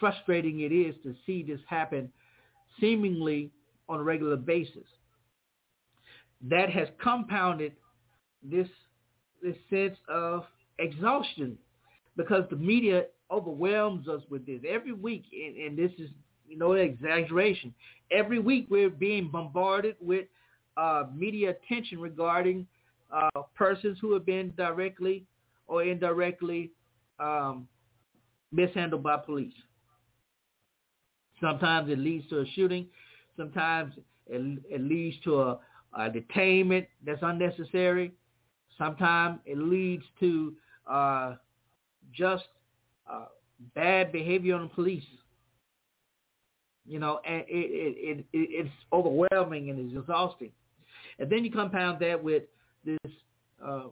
frustrating 0.00 0.60
it 0.60 0.72
is 0.72 0.94
to 1.02 1.14
see 1.26 1.42
this 1.42 1.60
happen 1.68 2.10
seemingly 2.80 3.50
on 3.88 4.00
a 4.00 4.02
regular 4.02 4.36
basis. 4.36 4.84
That 6.42 6.70
has 6.70 6.88
compounded 7.02 7.72
this 8.42 8.68
this 9.42 9.56
sense 9.70 9.96
of 10.08 10.44
exhaustion 10.78 11.56
because 12.16 12.44
the 12.50 12.56
media 12.56 13.04
overwhelms 13.30 14.08
us 14.08 14.22
with 14.30 14.44
this 14.46 14.60
every 14.68 14.92
week, 14.92 15.24
and, 15.32 15.56
and 15.56 15.78
this 15.78 15.92
is 15.98 16.10
you 16.48 16.58
know 16.58 16.72
exaggeration. 16.72 17.74
Every 18.10 18.38
week 18.38 18.66
we're 18.70 18.90
being 18.90 19.28
bombarded 19.30 19.96
with 20.00 20.26
uh, 20.76 21.04
media 21.14 21.50
attention 21.50 22.00
regarding 22.00 22.66
uh, 23.12 23.42
persons 23.54 23.98
who 24.00 24.12
have 24.14 24.24
been 24.24 24.52
directly 24.56 25.24
or 25.66 25.82
indirectly 25.82 26.70
um, 27.18 27.66
mishandled 28.52 29.02
by 29.02 29.16
police. 29.16 29.52
Sometimes 31.40 31.90
it 31.90 31.98
leads 31.98 32.28
to 32.28 32.40
a 32.40 32.46
shooting. 32.54 32.86
Sometimes 33.36 33.94
it, 34.26 34.62
it 34.68 34.80
leads 34.80 35.16
to 35.24 35.40
a, 35.40 35.58
a 35.94 36.10
detainment 36.10 36.86
that's 37.04 37.20
unnecessary. 37.22 38.12
Sometimes 38.76 39.38
it 39.44 39.58
leads 39.58 40.04
to 40.20 40.54
uh, 40.86 41.34
just 42.12 42.44
uh, 43.10 43.26
bad 43.74 44.12
behavior 44.12 44.54
on 44.54 44.62
the 44.62 44.68
police. 44.68 45.04
You 46.86 46.98
know, 46.98 47.20
and 47.26 47.42
it, 47.42 47.46
it, 47.48 48.18
it, 48.18 48.26
it's 48.32 48.70
overwhelming 48.92 49.70
and 49.70 49.78
it's 49.78 49.98
exhausting. 49.98 50.50
And 51.18 51.30
then 51.30 51.44
you 51.44 51.50
compound 51.50 52.00
that 52.00 52.22
with 52.22 52.44
this 52.84 53.12
uh, 53.64 53.84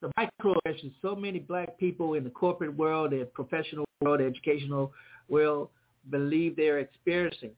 the 0.00 0.10
microaggressions. 0.18 0.92
So 1.02 1.16
many 1.16 1.38
black 1.38 1.78
people 1.78 2.14
in 2.14 2.24
the 2.24 2.30
corporate 2.30 2.76
world, 2.76 3.12
the 3.12 3.28
professional 3.32 3.84
world, 4.00 4.20
the 4.20 4.24
educational 4.24 4.92
world, 5.28 5.70
believe 6.10 6.56
they're 6.56 6.78
experiencing. 6.78 7.52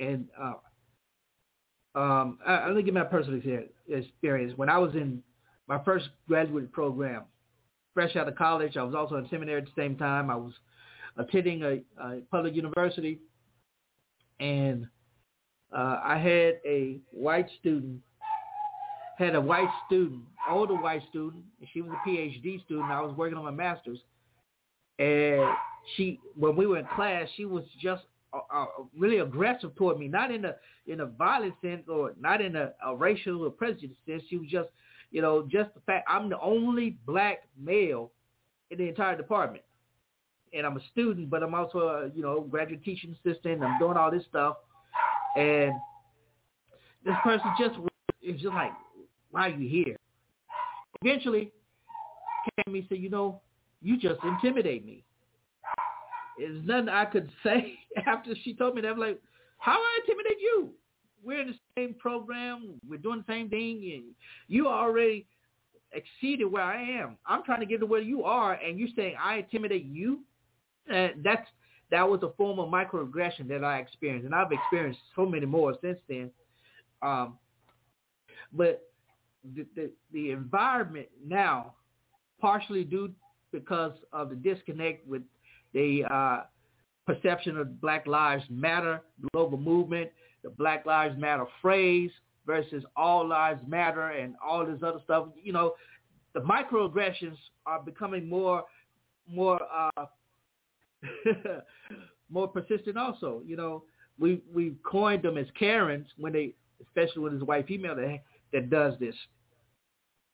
And 0.00 0.26
uh, 0.40 0.54
um, 1.98 2.38
I, 2.46 2.54
I'm 2.54 2.70
gonna 2.70 2.82
give 2.82 2.94
my 2.94 3.04
personal 3.04 3.40
experience. 3.88 4.52
When 4.56 4.68
I 4.68 4.78
was 4.78 4.94
in 4.94 5.22
my 5.68 5.82
first 5.84 6.10
graduate 6.28 6.72
program, 6.72 7.24
fresh 7.94 8.16
out 8.16 8.28
of 8.28 8.36
college. 8.36 8.76
I 8.76 8.82
was 8.82 8.94
also 8.94 9.16
in 9.16 9.28
seminary 9.28 9.60
at 9.60 9.66
the 9.66 9.82
same 9.82 9.96
time. 9.96 10.30
I 10.30 10.36
was 10.36 10.52
attending 11.16 11.62
a, 11.62 11.80
a 12.02 12.20
public 12.30 12.54
university, 12.54 13.20
and 14.40 14.86
uh, 15.76 16.00
I 16.02 16.18
had 16.18 16.60
a 16.66 17.00
white 17.10 17.48
student, 17.60 18.00
had 19.18 19.34
a 19.34 19.40
white 19.40 19.68
student, 19.86 20.22
older 20.48 20.74
white 20.74 21.02
student, 21.10 21.44
and 21.60 21.68
she 21.72 21.82
was 21.82 21.90
a 21.92 22.08
PhD 22.08 22.64
student. 22.64 22.90
I 22.90 23.00
was 23.00 23.16
working 23.16 23.36
on 23.36 23.44
my 23.44 23.50
master's, 23.50 23.98
and 24.98 25.42
she, 25.96 26.20
when 26.36 26.56
we 26.56 26.66
were 26.66 26.78
in 26.78 26.86
class, 26.96 27.28
she 27.36 27.44
was 27.44 27.64
just 27.80 28.02
uh, 28.32 28.38
uh, 28.54 28.66
really 28.96 29.18
aggressive 29.18 29.74
toward 29.76 29.98
me, 29.98 30.08
not 30.08 30.30
in 30.30 30.44
a 30.44 30.54
in 30.86 31.00
a 31.00 31.06
violent 31.06 31.54
sense 31.62 31.82
or 31.88 32.12
not 32.18 32.40
in 32.40 32.56
a, 32.56 32.72
a 32.84 32.94
racial 32.94 33.44
or 33.44 33.50
prejudice 33.50 33.96
sense. 34.06 34.22
She 34.28 34.36
was 34.36 34.48
just 34.48 34.68
you 35.12 35.20
know, 35.20 35.46
just 35.48 35.72
the 35.74 35.80
fact 35.80 36.08
I'm 36.08 36.28
the 36.28 36.40
only 36.40 36.96
black 37.06 37.42
male 37.62 38.10
in 38.70 38.78
the 38.78 38.88
entire 38.88 39.16
department. 39.16 39.62
And 40.54 40.66
I'm 40.66 40.76
a 40.76 40.80
student, 40.90 41.30
but 41.30 41.42
I'm 41.42 41.54
also 41.54 41.78
a, 41.78 42.10
you 42.14 42.22
know, 42.22 42.40
graduate 42.40 42.82
teaching 42.82 43.14
assistant. 43.24 43.62
I'm 43.62 43.78
doing 43.78 43.96
all 43.96 44.10
this 44.10 44.24
stuff. 44.28 44.56
And 45.36 45.72
this 47.04 47.14
person 47.22 47.46
just 47.58 47.74
is 48.22 48.40
just 48.40 48.54
like, 48.54 48.72
why 49.32 49.48
are 49.48 49.50
you 49.50 49.68
here? 49.68 49.96
Eventually 51.02 51.52
came 52.64 52.86
said, 52.88 52.98
you 52.98 53.10
know, 53.10 53.40
you 53.80 53.96
just 53.96 54.20
intimidate 54.22 54.86
me. 54.86 55.02
There's 56.38 56.64
nothing 56.64 56.88
I 56.88 57.04
could 57.04 57.30
say 57.42 57.74
after 58.06 58.34
she 58.44 58.54
told 58.54 58.76
me 58.76 58.82
that. 58.82 58.92
I'm 58.92 58.98
like, 58.98 59.20
how 59.58 59.72
I 59.72 59.98
intimidate 60.02 60.40
you? 60.40 60.72
we're 61.22 61.40
in 61.40 61.48
the 61.48 61.54
same 61.76 61.94
program. 61.94 62.80
We're 62.88 62.98
doing 62.98 63.24
the 63.26 63.32
same 63.32 63.48
thing. 63.48 63.92
And 63.94 64.04
you 64.48 64.68
already 64.68 65.26
exceeded 65.92 66.46
where 66.46 66.62
I 66.62 66.82
am. 66.82 67.16
I'm 67.26 67.44
trying 67.44 67.60
to 67.60 67.66
get 67.66 67.80
to 67.80 67.86
where 67.86 68.00
you 68.00 68.24
are, 68.24 68.54
and 68.54 68.78
you're 68.78 68.88
saying 68.96 69.14
I 69.22 69.38
intimidate 69.38 69.84
you. 69.84 70.20
And 70.88 71.22
that's 71.24 71.46
that 71.90 72.08
was 72.08 72.22
a 72.22 72.32
form 72.36 72.58
of 72.58 72.68
microaggression 72.70 73.48
that 73.48 73.62
I 73.62 73.78
experienced, 73.78 74.24
and 74.24 74.34
I've 74.34 74.50
experienced 74.50 75.00
so 75.14 75.26
many 75.26 75.46
more 75.46 75.74
since 75.82 75.98
then. 76.08 76.30
Um, 77.02 77.38
but 78.52 78.91
the, 79.54 79.66
the 79.74 79.90
the 80.12 80.30
environment 80.30 81.08
now, 81.26 81.74
partially 82.40 82.84
due 82.84 83.12
because 83.52 83.92
of 84.12 84.30
the 84.30 84.36
disconnect 84.36 85.06
with 85.06 85.22
the 85.74 86.04
uh, 86.10 86.42
perception 87.06 87.56
of 87.56 87.80
Black 87.80 88.06
Lives 88.06 88.44
Matter 88.50 89.02
global 89.32 89.58
movement, 89.58 90.10
the 90.42 90.50
Black 90.50 90.86
Lives 90.86 91.18
Matter 91.18 91.46
phrase 91.60 92.10
versus 92.46 92.84
all 92.96 93.26
lives 93.26 93.60
matter 93.66 94.10
and 94.10 94.34
all 94.44 94.66
this 94.66 94.82
other 94.82 95.00
stuff. 95.04 95.28
You 95.40 95.52
know, 95.52 95.74
the 96.34 96.40
microaggressions 96.40 97.36
are 97.66 97.80
becoming 97.80 98.28
more 98.28 98.64
more 99.28 99.60
uh, 99.72 100.06
more 102.30 102.48
persistent 102.48 102.96
also. 102.96 103.42
You 103.46 103.56
know, 103.56 103.84
we 104.18 104.42
we 104.52 104.74
coined 104.84 105.22
them 105.22 105.38
as 105.38 105.46
Karens 105.58 106.06
when 106.16 106.32
they 106.32 106.54
especially 106.80 107.22
when 107.22 107.34
it's 107.34 107.42
a 107.42 107.44
white 107.44 107.66
female 107.66 107.94
that 108.52 108.70
does 108.70 108.94
this. 109.00 109.14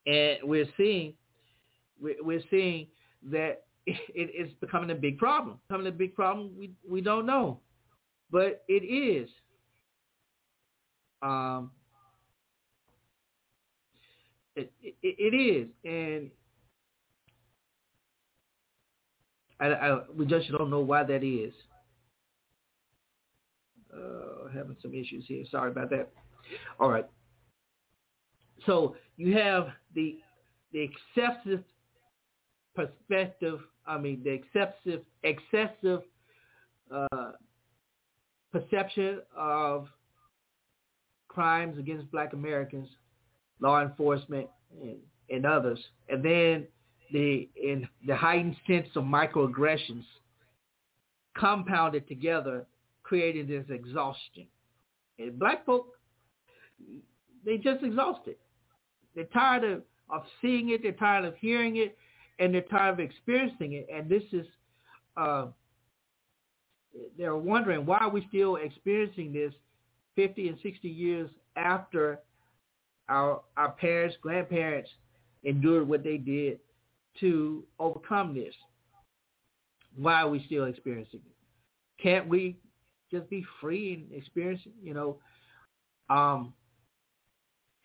And 0.06 0.38
we're 0.42 0.68
seeing 0.76 1.14
we're 2.00 2.42
seeing 2.50 2.86
that 3.30 3.64
it 3.86 4.30
is 4.34 4.52
becoming 4.60 4.90
a 4.90 4.94
big 4.94 5.18
problem. 5.18 5.58
Becoming 5.68 5.88
a 5.88 5.92
big 5.92 6.14
problem. 6.14 6.52
We 6.58 6.70
we 6.88 7.00
don't 7.00 7.26
know, 7.26 7.60
but 8.30 8.64
it 8.68 8.84
is. 8.84 9.28
Um, 11.20 11.72
it, 14.54 14.72
it, 14.82 14.94
it 15.02 15.36
is, 15.36 15.68
and 15.84 16.30
I, 19.60 19.66
I, 19.66 20.00
we 20.16 20.26
just 20.26 20.50
don't 20.50 20.70
know 20.70 20.80
why 20.80 21.02
that 21.04 21.24
is. 21.24 21.52
Uh, 23.92 24.48
having 24.54 24.76
some 24.80 24.94
issues 24.94 25.24
here. 25.26 25.44
Sorry 25.50 25.70
about 25.70 25.90
that. 25.90 26.10
All 26.78 26.90
right. 26.90 27.06
So 28.68 28.96
you 29.16 29.34
have 29.34 29.68
the 29.94 30.18
the 30.72 30.90
excessive 31.16 31.64
perspective. 32.76 33.60
I 33.86 33.96
mean, 33.96 34.22
the 34.22 34.30
excessive 34.30 35.04
excessive 35.22 36.02
uh, 36.94 37.32
perception 38.52 39.22
of 39.34 39.88
crimes 41.28 41.78
against 41.78 42.10
Black 42.12 42.34
Americans, 42.34 42.88
law 43.58 43.80
enforcement, 43.80 44.48
and, 44.82 44.98
and 45.30 45.46
others, 45.46 45.78
and 46.10 46.22
then 46.22 46.66
the 47.10 47.48
in 47.56 47.88
the 48.06 48.14
heightened 48.14 48.56
sense 48.66 48.88
of 48.96 49.04
microaggressions 49.04 50.04
compounded 51.38 52.06
together, 52.06 52.66
created 53.02 53.48
this 53.48 53.64
exhaustion. 53.70 54.46
And 55.18 55.38
black 55.38 55.64
folk, 55.64 55.86
they 57.46 57.56
just 57.56 57.82
exhausted. 57.82 58.36
They're 59.18 59.26
tired 59.26 59.64
of, 59.64 59.82
of 60.10 60.22
seeing 60.40 60.70
it. 60.70 60.84
They're 60.84 60.92
tired 60.92 61.24
of 61.24 61.34
hearing 61.40 61.78
it, 61.78 61.98
and 62.38 62.54
they're 62.54 62.62
tired 62.62 62.92
of 62.92 63.00
experiencing 63.00 63.72
it. 63.72 63.88
And 63.92 64.08
this 64.08 64.22
is, 64.30 64.46
uh, 65.16 65.46
they're 67.18 67.34
wondering 67.34 67.84
why 67.84 67.98
are 67.98 68.10
we 68.10 68.24
still 68.28 68.56
experiencing 68.56 69.32
this 69.32 69.52
50 70.14 70.50
and 70.50 70.58
60 70.62 70.88
years 70.88 71.28
after 71.56 72.20
our 73.08 73.40
our 73.56 73.72
parents, 73.72 74.16
grandparents 74.22 74.88
endured 75.42 75.88
what 75.88 76.04
they 76.04 76.16
did 76.16 76.60
to 77.18 77.64
overcome 77.80 78.34
this. 78.34 78.54
Why 79.96 80.22
are 80.22 80.28
we 80.28 80.44
still 80.46 80.66
experiencing 80.66 81.22
it? 81.26 82.00
Can't 82.00 82.28
we 82.28 82.56
just 83.10 83.28
be 83.28 83.44
free 83.60 83.94
and 83.94 84.16
experience? 84.16 84.60
You 84.80 84.94
know, 84.94 85.16
um, 86.08 86.52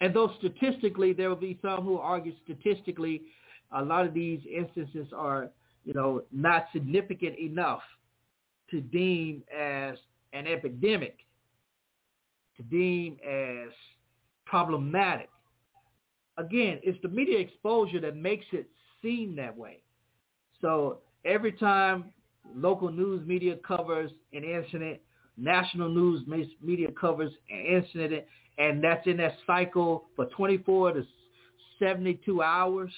and 0.04 0.14
though 0.14 0.34
statistically 0.38 1.14
there 1.14 1.30
will 1.30 1.38
be 1.38 1.58
some 1.62 1.82
who 1.82 1.97
argue 1.97 2.34
statistically 2.43 3.22
a 3.72 3.82
lot 3.82 4.06
of 4.06 4.14
these 4.14 4.41
instances 4.54 5.08
are, 5.16 5.49
you 5.86 5.93
know, 5.93 6.24
not 6.34 6.66
significant 6.74 7.39
enough 7.39 7.80
to 8.70 8.82
deem 8.82 9.43
as 9.58 9.95
an 10.34 10.45
epidemic, 10.45 11.20
to 12.58 12.64
deem 12.64 13.16
as 13.26 13.72
problematic. 14.45 15.30
Again, 16.38 16.80
it's 16.84 17.01
the 17.01 17.08
media 17.08 17.39
exposure 17.39 18.01
that 18.01 18.18
makes 18.18 18.45
it 18.51 18.68
seem 19.01 19.38
that 19.38 19.56
way. 19.56 19.80
So 20.60 20.97
every 21.24 21.54
time 21.54 22.12
local 22.54 22.91
news 22.91 23.26
media 23.26 23.56
covers 23.66 24.12
an 24.34 24.43
incident, 24.43 24.99
national 25.38 25.90
news 25.90 26.22
media 26.62 26.90
covers 27.00 27.32
an 27.50 27.84
incident, 27.84 28.24
and 28.58 28.84
that's 28.84 29.06
in 29.08 29.18
that 29.18 29.36
cycle 29.48 30.06
for 30.16 30.26
24 30.28 30.94
to 30.94 31.04
72 31.80 32.42
hours, 32.42 32.92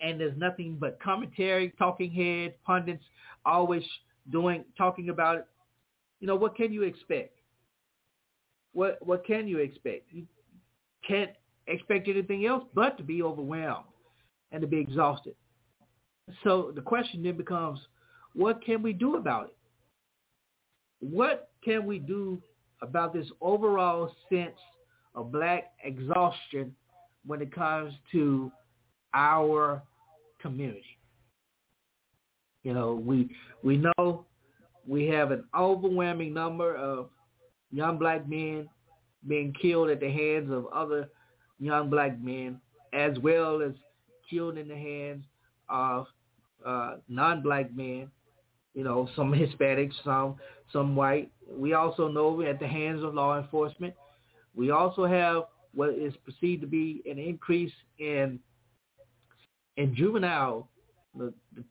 and 0.00 0.18
there's 0.18 0.36
nothing 0.38 0.76
but 0.80 1.00
commentary, 1.02 1.72
talking 1.78 2.10
heads, 2.10 2.54
pundits 2.64 3.04
always 3.44 3.82
doing 4.30 4.64
talking 4.76 5.10
about 5.10 5.38
it. 5.38 5.46
You 6.20 6.26
know 6.26 6.36
what 6.36 6.56
can 6.56 6.72
you 6.72 6.82
expect? 6.82 7.38
What 8.72 8.98
what 9.04 9.26
can 9.26 9.48
you 9.48 9.58
expect? 9.58 10.12
You 10.12 10.26
can't 11.06 11.30
expect 11.66 12.08
anything 12.08 12.46
else 12.46 12.64
but 12.74 12.96
to 12.98 13.02
be 13.02 13.22
overwhelmed 13.22 13.86
and 14.52 14.60
to 14.60 14.66
be 14.66 14.78
exhausted. 14.78 15.34
So 16.44 16.72
the 16.74 16.80
question 16.80 17.22
then 17.22 17.36
becomes, 17.36 17.80
what 18.34 18.64
can 18.64 18.82
we 18.82 18.92
do 18.92 19.16
about 19.16 19.46
it? 19.46 19.56
What 21.00 21.50
can 21.64 21.86
we 21.86 21.98
do 21.98 22.40
about 22.82 23.12
this 23.12 23.26
overall 23.40 24.14
sense 24.30 24.56
of 25.14 25.32
black 25.32 25.72
exhaustion 25.84 26.74
when 27.26 27.42
it 27.42 27.54
comes 27.54 27.94
to 28.12 28.50
our 29.14 29.82
community? 30.40 30.98
You 32.62 32.74
know, 32.74 32.94
we 32.94 33.30
we 33.62 33.78
know 33.78 34.26
we 34.86 35.06
have 35.06 35.30
an 35.30 35.44
overwhelming 35.56 36.34
number 36.34 36.76
of 36.76 37.08
young 37.72 37.98
black 37.98 38.28
men 38.28 38.68
being 39.26 39.54
killed 39.60 39.90
at 39.90 40.00
the 40.00 40.10
hands 40.10 40.50
of 40.50 40.66
other 40.66 41.08
young 41.58 41.90
black 41.90 42.20
men, 42.20 42.60
as 42.92 43.18
well 43.18 43.62
as 43.62 43.72
killed 44.28 44.56
in 44.56 44.68
the 44.68 44.76
hands 44.76 45.24
of 45.68 46.06
uh, 46.64 46.96
non-black 47.08 47.74
men, 47.74 48.10
you 48.74 48.84
know, 48.84 49.08
some 49.16 49.32
Hispanics, 49.32 49.94
some 50.04 50.36
some 50.72 50.94
white. 50.94 51.30
We 51.50 51.74
also 51.74 52.08
know 52.08 52.42
at 52.42 52.60
the 52.60 52.66
hands 52.66 53.02
of 53.02 53.14
law 53.14 53.38
enforcement. 53.38 53.94
We 54.54 54.70
also 54.70 55.04
have 55.04 55.44
what 55.74 55.90
is 55.90 56.14
perceived 56.24 56.62
to 56.62 56.66
be 56.66 57.02
an 57.10 57.18
increase 57.18 57.72
in 57.98 58.38
in 59.76 59.94
juvenile 59.94 60.68
the, 61.16 61.32
the 61.54 61.64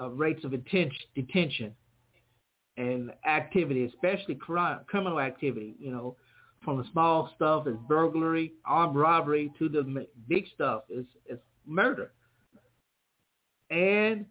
uh, 0.00 0.08
rates 0.08 0.44
of 0.44 0.50
detention, 0.50 1.06
detention 1.14 1.74
and 2.76 3.12
activity, 3.26 3.84
especially 3.84 4.34
crime, 4.34 4.80
criminal 4.86 5.20
activity. 5.20 5.74
You 5.78 5.90
know, 5.90 6.16
from 6.64 6.78
the 6.78 6.84
small 6.92 7.30
stuff 7.36 7.66
as 7.66 7.74
burglary, 7.86 8.52
armed 8.64 8.96
robbery, 8.96 9.52
to 9.58 9.68
the 9.68 10.06
big 10.28 10.46
stuff 10.54 10.84
is 10.88 11.06
is 11.28 11.38
murder. 11.66 12.12
And 13.70 14.26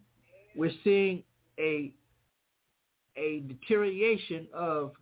we're 0.56 0.72
seeing 0.82 1.22
a 1.58 1.92
a 3.16 3.44
deterioration 3.46 4.46
of 4.52 4.92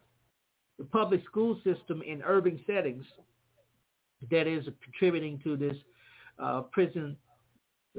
the 0.78 0.84
public 0.84 1.24
school 1.24 1.56
system 1.64 2.02
in 2.02 2.22
urban 2.22 2.60
settings 2.66 3.04
that 4.30 4.46
is 4.46 4.66
contributing 4.82 5.40
to 5.42 5.56
this 5.56 5.76
uh, 6.38 6.62
prison, 6.72 7.16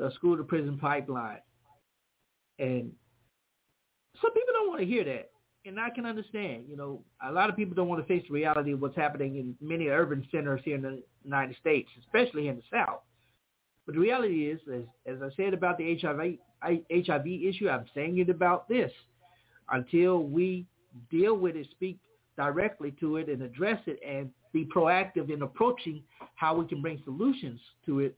uh, 0.04 0.10
school 0.12 0.38
to 0.38 0.44
prison 0.44 0.78
pipeline. 0.78 1.40
And 2.60 2.92
some 4.22 4.32
people 4.34 4.54
don't 4.54 4.70
want 4.70 4.82
to 4.82 4.86
hear 4.86 5.04
that. 5.04 5.32
And 5.66 5.80
I 5.80 5.90
can 5.90 6.06
understand, 6.06 6.66
you 6.70 6.76
know, 6.76 7.02
a 7.26 7.32
lot 7.32 7.50
of 7.50 7.56
people 7.56 7.74
don't 7.74 7.88
want 7.88 8.06
to 8.06 8.08
face 8.08 8.26
the 8.28 8.34
reality 8.34 8.74
of 8.74 8.82
what's 8.82 8.98
happening 8.98 9.38
in 9.38 9.56
many 9.62 9.88
urban 9.88 10.28
centers 10.30 10.62
here 10.66 10.76
in 10.76 10.82
the 10.82 11.02
United 11.24 11.56
States, 11.56 11.90
especially 12.02 12.50
in 12.50 12.58
the 12.58 12.64
South. 12.72 13.00
But 13.86 13.96
the 13.96 14.02
reality 14.02 14.50
is, 14.50 14.60
as, 14.74 14.84
as 15.06 15.22
I 15.22 15.34
said 15.36 15.54
about 15.54 15.78
the 15.78 15.98
HIV, 15.98 16.38
HIV 16.64 17.28
issue, 17.28 17.70
I'm 17.70 17.86
saying 17.94 18.18
it 18.20 18.30
about 18.30 18.68
this. 18.68 18.92
Until 19.70 20.24
we 20.24 20.66
deal 21.10 21.36
with 21.36 21.56
it, 21.56 21.68
speak 21.72 22.00
directly 22.38 22.92
to 23.00 23.18
it 23.18 23.30
and 23.30 23.42
address 23.42 23.82
it 23.86 24.00
and 24.06 24.30
be 24.54 24.66
proactive 24.66 25.32
in 25.32 25.42
approaching 25.42 26.04
how 26.36 26.56
we 26.56 26.66
can 26.68 26.82
bring 26.82 27.02
solutions 27.04 27.60
to 27.86 28.00
it, 28.00 28.16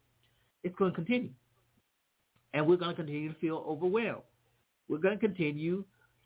it's 0.64 0.76
going 0.76 0.92
to 0.92 0.96
continue. 0.96 1.30
And 2.54 2.66
we're 2.66 2.78
going 2.78 2.92
to 2.92 2.96
continue 2.96 3.34
to 3.34 3.40
feel 3.40 3.64
overwhelmed. 3.68 4.24
We're 4.88 4.98
going 4.98 5.18
to 5.18 5.20
continue 5.20 5.84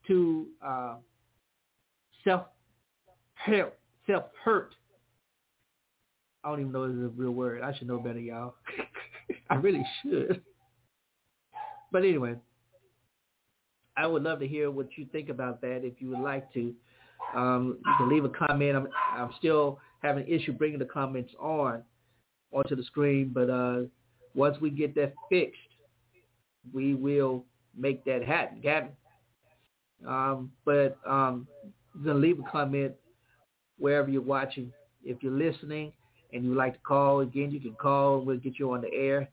to 0.08 0.48
uh, 0.66 0.96
self-help, 2.24 3.78
self-hurt. 4.08 4.74
I 6.44 6.50
don't 6.50 6.62
even 6.62 6.72
know 6.72 6.84
if 6.84 6.92
it's 6.92 7.04
a 7.04 7.22
real 7.22 7.32
word. 7.32 7.62
I 7.62 7.78
should 7.78 7.88
know 7.88 8.00
better, 8.00 8.20
y'all. 8.20 8.56
I 9.50 9.56
really 9.56 9.86
should. 10.02 10.42
But 11.92 12.04
anyway, 12.04 12.36
I 13.98 14.08
would 14.08 14.24
love 14.24 14.40
to 14.40 14.48
hear 14.48 14.72
what 14.72 14.88
you 14.98 15.06
think 15.12 15.30
about 15.30 15.62
that 15.62 15.82
if 15.84 15.94
you 16.00 16.10
would 16.10 16.20
like 16.20 16.52
to. 16.54 16.74
Um, 17.36 17.78
you 17.86 17.94
can 17.98 18.10
leave 18.10 18.26
a 18.26 18.30
comment. 18.30 18.76
I'm, 18.76 18.88
I'm 19.14 19.32
still 19.38 19.80
having 20.02 20.24
an 20.24 20.30
issue 20.30 20.54
bringing 20.54 20.80
the 20.80 20.86
comments 20.86 21.34
on 21.40 21.84
onto 22.52 22.76
the 22.76 22.84
screen, 22.84 23.32
but 23.34 23.50
uh, 23.50 23.82
once 24.34 24.58
we 24.62 24.70
get 24.70 24.96
that 24.96 25.14
fixed, 25.30 25.60
we 26.74 26.96
will 26.96 27.46
make 27.78 28.04
that 28.06 28.24
happen. 28.24 28.62
happen. 28.64 28.92
Um, 30.08 30.52
but 30.66 30.98
um, 31.06 31.48
you 31.96 32.04
can 32.06 32.22
leave 32.22 32.40
a 32.40 32.50
comment 32.50 32.94
wherever 33.78 34.10
you're 34.10 34.22
watching. 34.22 34.72
If 35.04 35.22
you're 35.22 35.32
listening 35.32 35.92
and 36.34 36.44
you'd 36.44 36.56
like 36.56 36.74
to 36.74 36.80
call, 36.80 37.20
again, 37.22 37.52
you 37.52 37.60
can 37.60 37.74
call. 37.74 38.22
We'll 38.22 38.38
get 38.38 38.60
you 38.60 38.72
on 38.72 38.82
the 38.82 38.94
air 38.94 39.30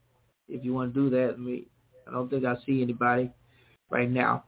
if 0.49 0.65
you 0.65 0.75
want 0.75 0.95
to 0.95 1.09
do 1.09 1.11
that. 1.11 1.67
I, 2.07 2.11
don't 2.13 2.29
think 2.29 2.45
I 2.45 2.55
see 2.65 2.83
anybody 2.83 3.31
right 3.91 4.11
now. 4.11 4.45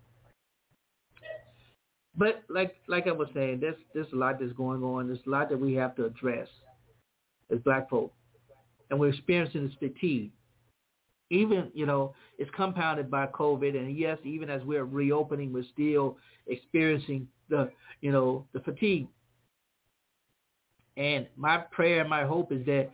But 2.16 2.42
like 2.48 2.76
like 2.88 3.06
I 3.06 3.12
was 3.12 3.28
saying, 3.32 3.61
there's 3.61 3.76
there's 3.94 4.12
a 4.12 4.16
lot 4.16 4.40
that's 4.40 4.52
going 4.52 4.82
on. 4.82 5.06
There's 5.06 5.20
a 5.26 5.30
lot 5.30 5.48
that 5.50 5.61
we 5.61 5.74
have 5.74 5.94
to 5.96 6.06
address 6.06 6.48
as 7.50 7.61
black 7.61 7.88
folk, 7.88 8.12
and 8.90 8.98
we're 8.98 9.11
experiencing 9.11 9.64
this 9.68 9.76
fatigue. 9.78 10.32
Even 11.30 11.70
you 11.74 11.86
know 11.86 12.14
it's 12.36 12.50
compounded 12.56 13.09
by 13.09 13.26
COVID, 13.28 13.76
and 13.76 13.96
yes, 13.96 14.18
even 14.24 14.50
as 14.50 14.62
we're 14.64 14.84
reopening, 14.84 15.52
we're 15.52 15.64
still 15.72 16.16
experiencing 16.48 17.28
the 17.48 17.70
you 18.00 18.11
know 18.11 18.44
the 18.52 18.61
fatigue. 18.61 19.06
And 20.96 21.28
my 21.36 21.59
prayer 21.59 22.00
and 22.00 22.11
my 22.11 22.24
hope 22.24 22.50
is 22.50 22.66
that 22.66 22.90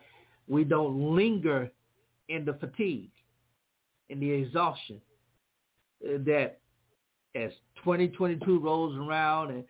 we 0.46 0.64
don't 0.64 1.16
linger 1.16 1.70
in 2.28 2.44
the 2.44 2.52
fatigue, 2.54 3.10
in 4.08 4.20
the 4.20 4.30
exhaustion. 4.30 5.00
Uh, 6.04 6.18
that 6.24 6.58
as 7.34 7.50
2022 7.78 8.58
rolls 8.58 8.96
around 8.96 9.50
and 9.50 9.64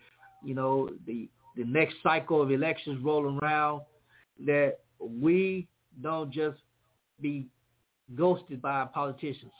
you 0.44 0.54
know 0.54 0.88
the 1.06 1.28
the 1.56 1.64
next 1.64 1.94
cycle 2.02 2.42
of 2.42 2.50
elections 2.50 3.02
rolling 3.04 3.38
around, 3.40 3.82
that 4.44 4.78
we 4.98 5.68
don't 6.02 6.32
just 6.32 6.58
be 7.20 7.46
ghosted 8.16 8.60
by 8.60 8.84
politicians, 8.92 9.52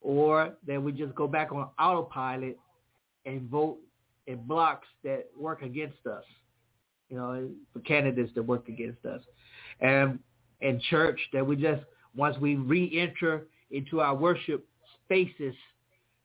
or 0.00 0.54
that 0.66 0.82
we 0.82 0.92
just 0.92 1.14
go 1.14 1.28
back 1.28 1.52
on 1.52 1.68
autopilot 1.78 2.58
and 3.26 3.48
vote 3.50 3.76
in 4.26 4.38
blocks 4.44 4.88
that 5.02 5.26
work 5.38 5.62
against 5.62 6.06
us. 6.06 6.24
You 7.10 7.18
know, 7.18 7.50
for 7.72 7.80
candidates 7.80 8.32
that 8.34 8.42
work 8.42 8.68
against 8.68 9.04
us, 9.04 9.20
and 9.80 10.18
in 10.62 10.80
church 10.88 11.20
that 11.34 11.46
we 11.46 11.56
just 11.56 11.82
once 12.16 12.36
we 12.38 12.56
re-enter 12.56 13.46
into 13.74 14.00
our 14.00 14.14
worship 14.14 14.66
spaces 15.04 15.54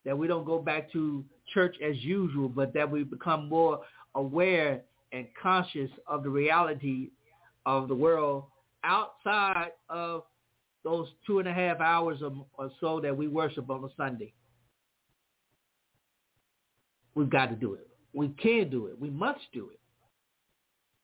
that 0.06 0.18
we 0.18 0.28
don't 0.28 0.46
go 0.46 0.60
back 0.60 0.92
to 0.92 1.26
church 1.54 1.76
as 1.84 1.98
usual, 1.98 2.48
but 2.48 2.74
that 2.74 2.90
we 2.90 3.04
become 3.04 3.50
more 3.50 3.82
aware 4.16 4.82
and 5.12 5.28
conscious 5.42 5.90
of 6.08 6.24
the 6.24 6.30
reality 6.30 7.10
of 7.66 7.88
the 7.88 7.96
world 7.96 8.46
outside 8.84 9.72
of 9.90 10.24
those 10.84 11.08
two 11.28 11.40
and 11.40 11.48
a 11.48 11.54
half 11.54 11.80
hours 11.82 12.22
or 12.22 12.72
so 12.80 13.02
that 13.02 13.16
we 13.16 13.28
worship 13.28 13.70
on 13.70 13.84
a 13.84 13.90
Sunday. 13.98 14.34
We've 17.16 17.30
got 17.30 17.48
to 17.48 17.56
do 17.56 17.74
it. 17.74 17.88
We 18.14 18.30
can 18.42 18.70
do 18.70 18.88
it. 18.88 19.00
We 19.00 19.10
must 19.10 19.42
do 19.54 19.70
it. 19.72 19.80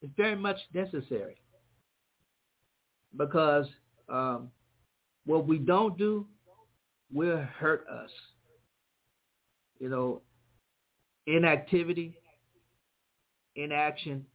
It's 0.02 0.14
very 0.16 0.36
much 0.36 0.58
necessary 0.74 1.38
because 3.18 3.66
um, 4.08 4.50
what 5.26 5.48
we 5.48 5.58
don't 5.58 5.98
do 5.98 6.26
will 7.16 7.41
hurt 7.57 7.88
us. 7.88 8.09
You 9.80 9.89
know, 9.89 10.22
inactivity, 11.26 12.13
inaction 13.55 14.26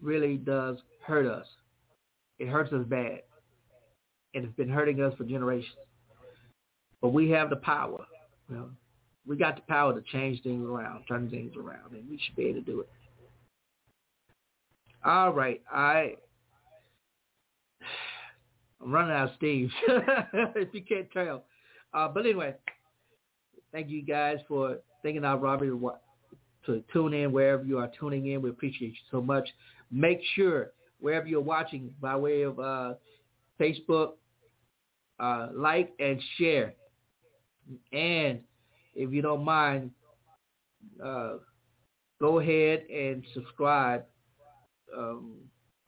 really 0.00 0.36
does 0.36 0.78
hurt 1.04 1.26
us. 1.26 1.46
It 2.38 2.48
hurts 2.48 2.72
us 2.72 2.84
bad. 2.86 3.20
And 4.34 4.44
it's 4.44 4.56
been 4.56 4.68
hurting 4.68 5.00
us 5.02 5.14
for 5.16 5.24
generations. 5.24 5.76
But 7.00 7.10
we 7.10 7.30
have 7.30 7.50
the 7.50 7.56
power. 7.56 8.04
You 8.48 8.56
know, 8.56 8.70
we 9.26 9.36
got 9.36 9.56
the 9.56 9.62
power 9.62 9.94
to 9.94 10.00
change 10.12 10.42
things 10.42 10.66
around, 10.66 11.04
turn 11.04 11.28
things 11.30 11.52
around, 11.56 11.92
and 11.92 12.08
we 12.08 12.18
should 12.24 12.36
be 12.36 12.46
able 12.46 12.60
to 12.60 12.66
do 12.66 12.80
it. 12.80 12.88
All 15.04 15.32
right, 15.32 15.62
I 15.70 16.14
I'm 18.82 18.90
running 18.90 19.14
out 19.14 19.30
of 19.30 19.36
steam, 19.36 19.70
if 19.88 20.72
you 20.72 20.82
can't 20.82 21.10
tell. 21.12 21.44
Uh, 21.94 22.08
but 22.08 22.24
anyway, 22.24 22.54
thank 23.72 23.88
you 23.88 24.02
guys 24.02 24.38
for 24.48 24.78
thinking 25.02 25.24
out 25.24 25.40
Robbie 25.40 25.70
to 26.66 26.82
tune 26.92 27.14
in 27.14 27.32
wherever 27.32 27.64
you 27.64 27.78
are 27.78 27.90
tuning 27.98 28.26
in. 28.26 28.42
We 28.42 28.50
appreciate 28.50 28.88
you 28.88 28.98
so 29.10 29.20
much. 29.20 29.48
Make 29.90 30.20
sure 30.34 30.72
wherever 31.00 31.26
you're 31.26 31.40
watching 31.40 31.90
by 32.00 32.16
way 32.16 32.42
of 32.42 32.58
uh, 32.58 32.94
Facebook, 33.60 34.12
uh, 35.20 35.48
like 35.54 35.92
and 35.98 36.20
share. 36.36 36.74
And 37.92 38.40
if 38.94 39.12
you 39.12 39.22
don't 39.22 39.44
mind, 39.44 39.90
uh, 41.02 41.34
go 42.20 42.38
ahead 42.40 42.84
and 42.90 43.24
subscribe 43.34 44.04
um, 44.96 45.34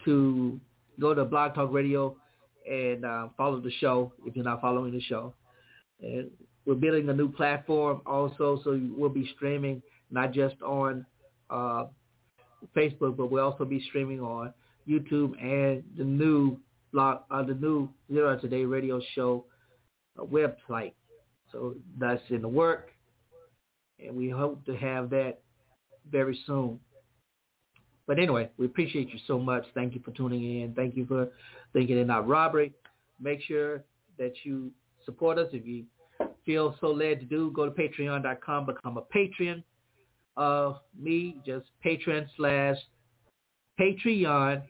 to 0.05 0.61
go 1.01 1.15
to 1.15 1.25
Blog 1.25 1.55
Talk 1.55 1.73
Radio 1.73 2.17
and 2.71 3.05
uh, 3.05 3.29
follow 3.37 3.61
the 3.61 3.71
show 3.81 4.13
if 4.25 4.37
you're 4.37 4.45
not 4.45 4.61
following 4.61 4.93
the 4.93 5.01
show. 5.01 5.35
And 6.01 6.31
we're 6.67 6.75
building 6.75 7.09
a 7.09 7.15
new 7.15 7.31
platform 7.31 8.03
also, 8.07 8.61
so 8.63 8.81
we'll 8.97 9.09
be 9.09 9.31
streaming 9.37 9.83
not 10.11 10.33
just 10.33 10.61
on 10.63 11.05
uh, 11.51 11.85
Facebook, 12.77 13.17
but 13.17 13.31
we'll 13.31 13.45
also 13.45 13.65
be 13.65 13.83
streaming 13.89 14.21
on 14.21 14.53
YouTube 14.89 15.33
and 15.43 15.83
the 15.97 16.05
new 16.05 16.59
blog, 16.93 17.21
uh, 17.31 17.43
the 17.43 17.55
new 17.55 17.89
Zero 18.13 18.39
Today 18.39 18.65
Radio 18.65 19.01
Show 19.15 19.45
uh, 20.19 20.25
website. 20.25 20.93
So 21.53 21.75
that's 21.99 22.23
in 22.29 22.43
the 22.43 22.49
work, 22.49 22.91
and 23.99 24.15
we 24.15 24.29
hope 24.29 24.65
to 24.67 24.77
have 24.77 25.09
that 25.11 25.39
very 26.11 26.39
soon. 26.47 26.79
But 28.07 28.19
anyway, 28.19 28.51
we 28.57 28.67
appreciate 28.67 29.11
you 29.11 29.19
so 29.27 29.39
much. 29.39 29.65
Thank 29.75 29.95
you 29.95 30.01
for 30.05 30.11
tuning 30.13 30.63
in. 30.63 30.75
Thank 30.75 30.97
you 30.97 31.07
for 31.07 31.29
thinking 31.73 31.99
it 31.99 32.07
not 32.07 32.27
robbery. 32.27 32.73
Make 33.21 33.43
sure 33.43 33.85
that 34.19 34.33
you 34.45 34.71
support 35.09 35.39
us. 35.39 35.49
If 35.53 35.67
you 35.67 35.85
feel 36.45 36.77
so 36.81 36.89
led 36.89 37.21
to 37.21 37.27
do, 37.27 37.51
go 37.55 37.65
to 37.65 37.71
patreon.com, 37.71 38.67
become 38.67 38.99
a 38.99 39.03
patron 39.03 39.65
of 40.37 40.77
me, 41.01 41.37
just 41.47 41.67
patron 41.83 42.29
slash 42.37 42.77
patreon.com, 43.81 44.67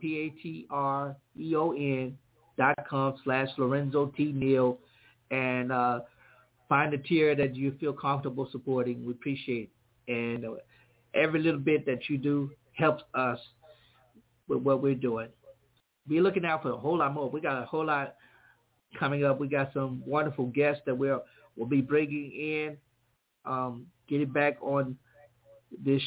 P-A-T-R-E-O-N 0.00 1.18
dot 2.58 2.76
com 2.90 3.14
slash 3.24 3.48
Lorenzo 3.56 4.12
T. 4.16 4.32
Neal, 4.32 4.78
and 5.30 5.72
uh, 5.72 6.00
find 6.68 6.92
a 6.92 6.98
tier 6.98 7.34
that 7.34 7.56
you 7.56 7.74
feel 7.80 7.94
comfortable 7.94 8.46
supporting. 8.52 9.06
We 9.06 9.12
appreciate 9.12 9.70
it. 10.08 10.12
And 10.12 10.44
uh, 10.44 10.56
every 11.14 11.40
little 11.40 11.60
bit 11.60 11.86
that 11.86 12.10
you 12.10 12.18
do 12.18 12.50
helps 12.72 13.04
us 13.14 13.38
with 14.48 14.60
what 14.60 14.82
we're 14.82 14.94
doing. 14.94 15.28
Be 16.08 16.20
looking 16.20 16.44
out 16.44 16.62
for 16.62 16.72
a 16.72 16.76
whole 16.76 16.98
lot 16.98 17.14
more. 17.14 17.30
We 17.30 17.40
got 17.40 17.62
a 17.62 17.66
whole 17.66 17.86
lot 17.86 18.14
coming 18.98 19.24
up. 19.24 19.40
We 19.40 19.48
got 19.48 19.72
some 19.72 20.02
wonderful 20.06 20.46
guests 20.46 20.82
that 20.86 20.96
we'll, 20.96 21.24
we'll 21.56 21.68
be 21.68 21.80
bringing 21.80 22.32
in. 22.32 22.76
Um, 23.44 23.86
get 24.08 24.20
it 24.20 24.32
back 24.32 24.56
on 24.60 24.96
this 25.84 26.02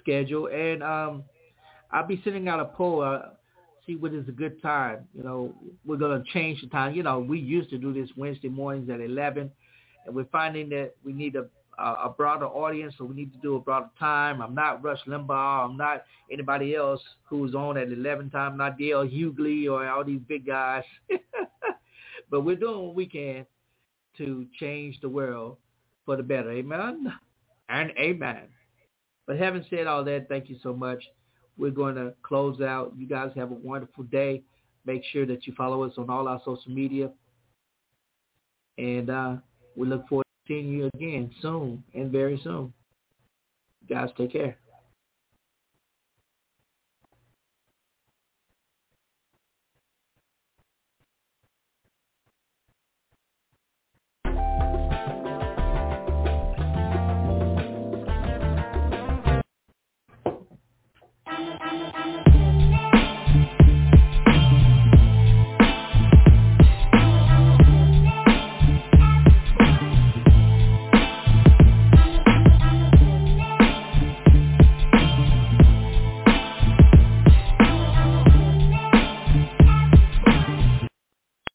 schedule. 0.00 0.48
And 0.48 0.82
um, 0.82 1.24
I'll 1.90 2.06
be 2.06 2.20
sending 2.24 2.48
out 2.48 2.60
a 2.60 2.64
poll. 2.64 3.02
Uh, 3.02 3.30
see 3.86 3.96
what 3.96 4.12
is 4.12 4.28
a 4.28 4.32
good 4.32 4.60
time. 4.62 5.06
You 5.14 5.22
know, 5.22 5.54
we're 5.84 5.96
to 5.96 6.22
change 6.32 6.60
the 6.60 6.68
time. 6.68 6.94
You 6.94 7.02
know, 7.02 7.18
we 7.20 7.38
used 7.38 7.70
to 7.70 7.78
do 7.78 7.92
this 7.92 8.10
Wednesday 8.16 8.48
mornings 8.48 8.88
at 8.90 9.00
11, 9.00 9.50
and 10.06 10.14
we're 10.14 10.24
finding 10.26 10.68
that 10.70 10.92
we 11.04 11.12
need 11.12 11.36
a, 11.36 11.46
a 11.78 12.08
broader 12.08 12.46
audience, 12.46 12.94
so 12.98 13.04
we 13.04 13.14
need 13.14 13.32
to 13.32 13.38
do 13.38 13.56
a 13.56 13.60
broader 13.60 13.90
time. 13.98 14.40
I'm 14.40 14.54
not 14.54 14.82
Rush 14.82 15.00
Limbaugh. 15.06 15.68
I'm 15.68 15.76
not 15.76 16.04
anybody 16.30 16.74
else 16.74 17.00
who's 17.24 17.54
on 17.54 17.76
at 17.76 17.88
11 17.88 18.30
time. 18.30 18.52
I'm 18.52 18.58
not 18.58 18.78
D.L. 18.78 19.06
Hughley 19.06 19.70
or 19.70 19.86
all 19.88 20.04
these 20.04 20.20
big 20.26 20.46
guys. 20.46 20.84
but 22.34 22.40
we're 22.40 22.56
doing 22.56 22.80
what 22.80 22.96
we 22.96 23.06
can 23.06 23.46
to 24.18 24.44
change 24.58 24.98
the 25.00 25.08
world 25.08 25.56
for 26.04 26.16
the 26.16 26.22
better. 26.24 26.50
Amen 26.50 27.12
and 27.68 27.92
amen. 27.96 28.48
But 29.24 29.36
having 29.36 29.64
said 29.70 29.86
all 29.86 30.02
that, 30.02 30.28
thank 30.28 30.50
you 30.50 30.56
so 30.60 30.74
much. 30.74 31.00
We're 31.56 31.70
going 31.70 31.94
to 31.94 32.12
close 32.24 32.60
out. 32.60 32.92
You 32.98 33.06
guys 33.06 33.30
have 33.36 33.52
a 33.52 33.54
wonderful 33.54 34.02
day. 34.02 34.42
Make 34.84 35.04
sure 35.12 35.24
that 35.26 35.46
you 35.46 35.54
follow 35.56 35.84
us 35.84 35.92
on 35.96 36.10
all 36.10 36.26
our 36.26 36.40
social 36.44 36.72
media. 36.72 37.12
And 38.78 39.10
uh, 39.10 39.36
we 39.76 39.86
look 39.86 40.08
forward 40.08 40.24
to 40.24 40.52
seeing 40.52 40.72
you 40.72 40.90
again 40.94 41.30
soon 41.40 41.84
and 41.94 42.10
very 42.10 42.40
soon. 42.42 42.72
You 43.86 43.94
guys 43.94 44.08
take 44.18 44.32
care. 44.32 44.56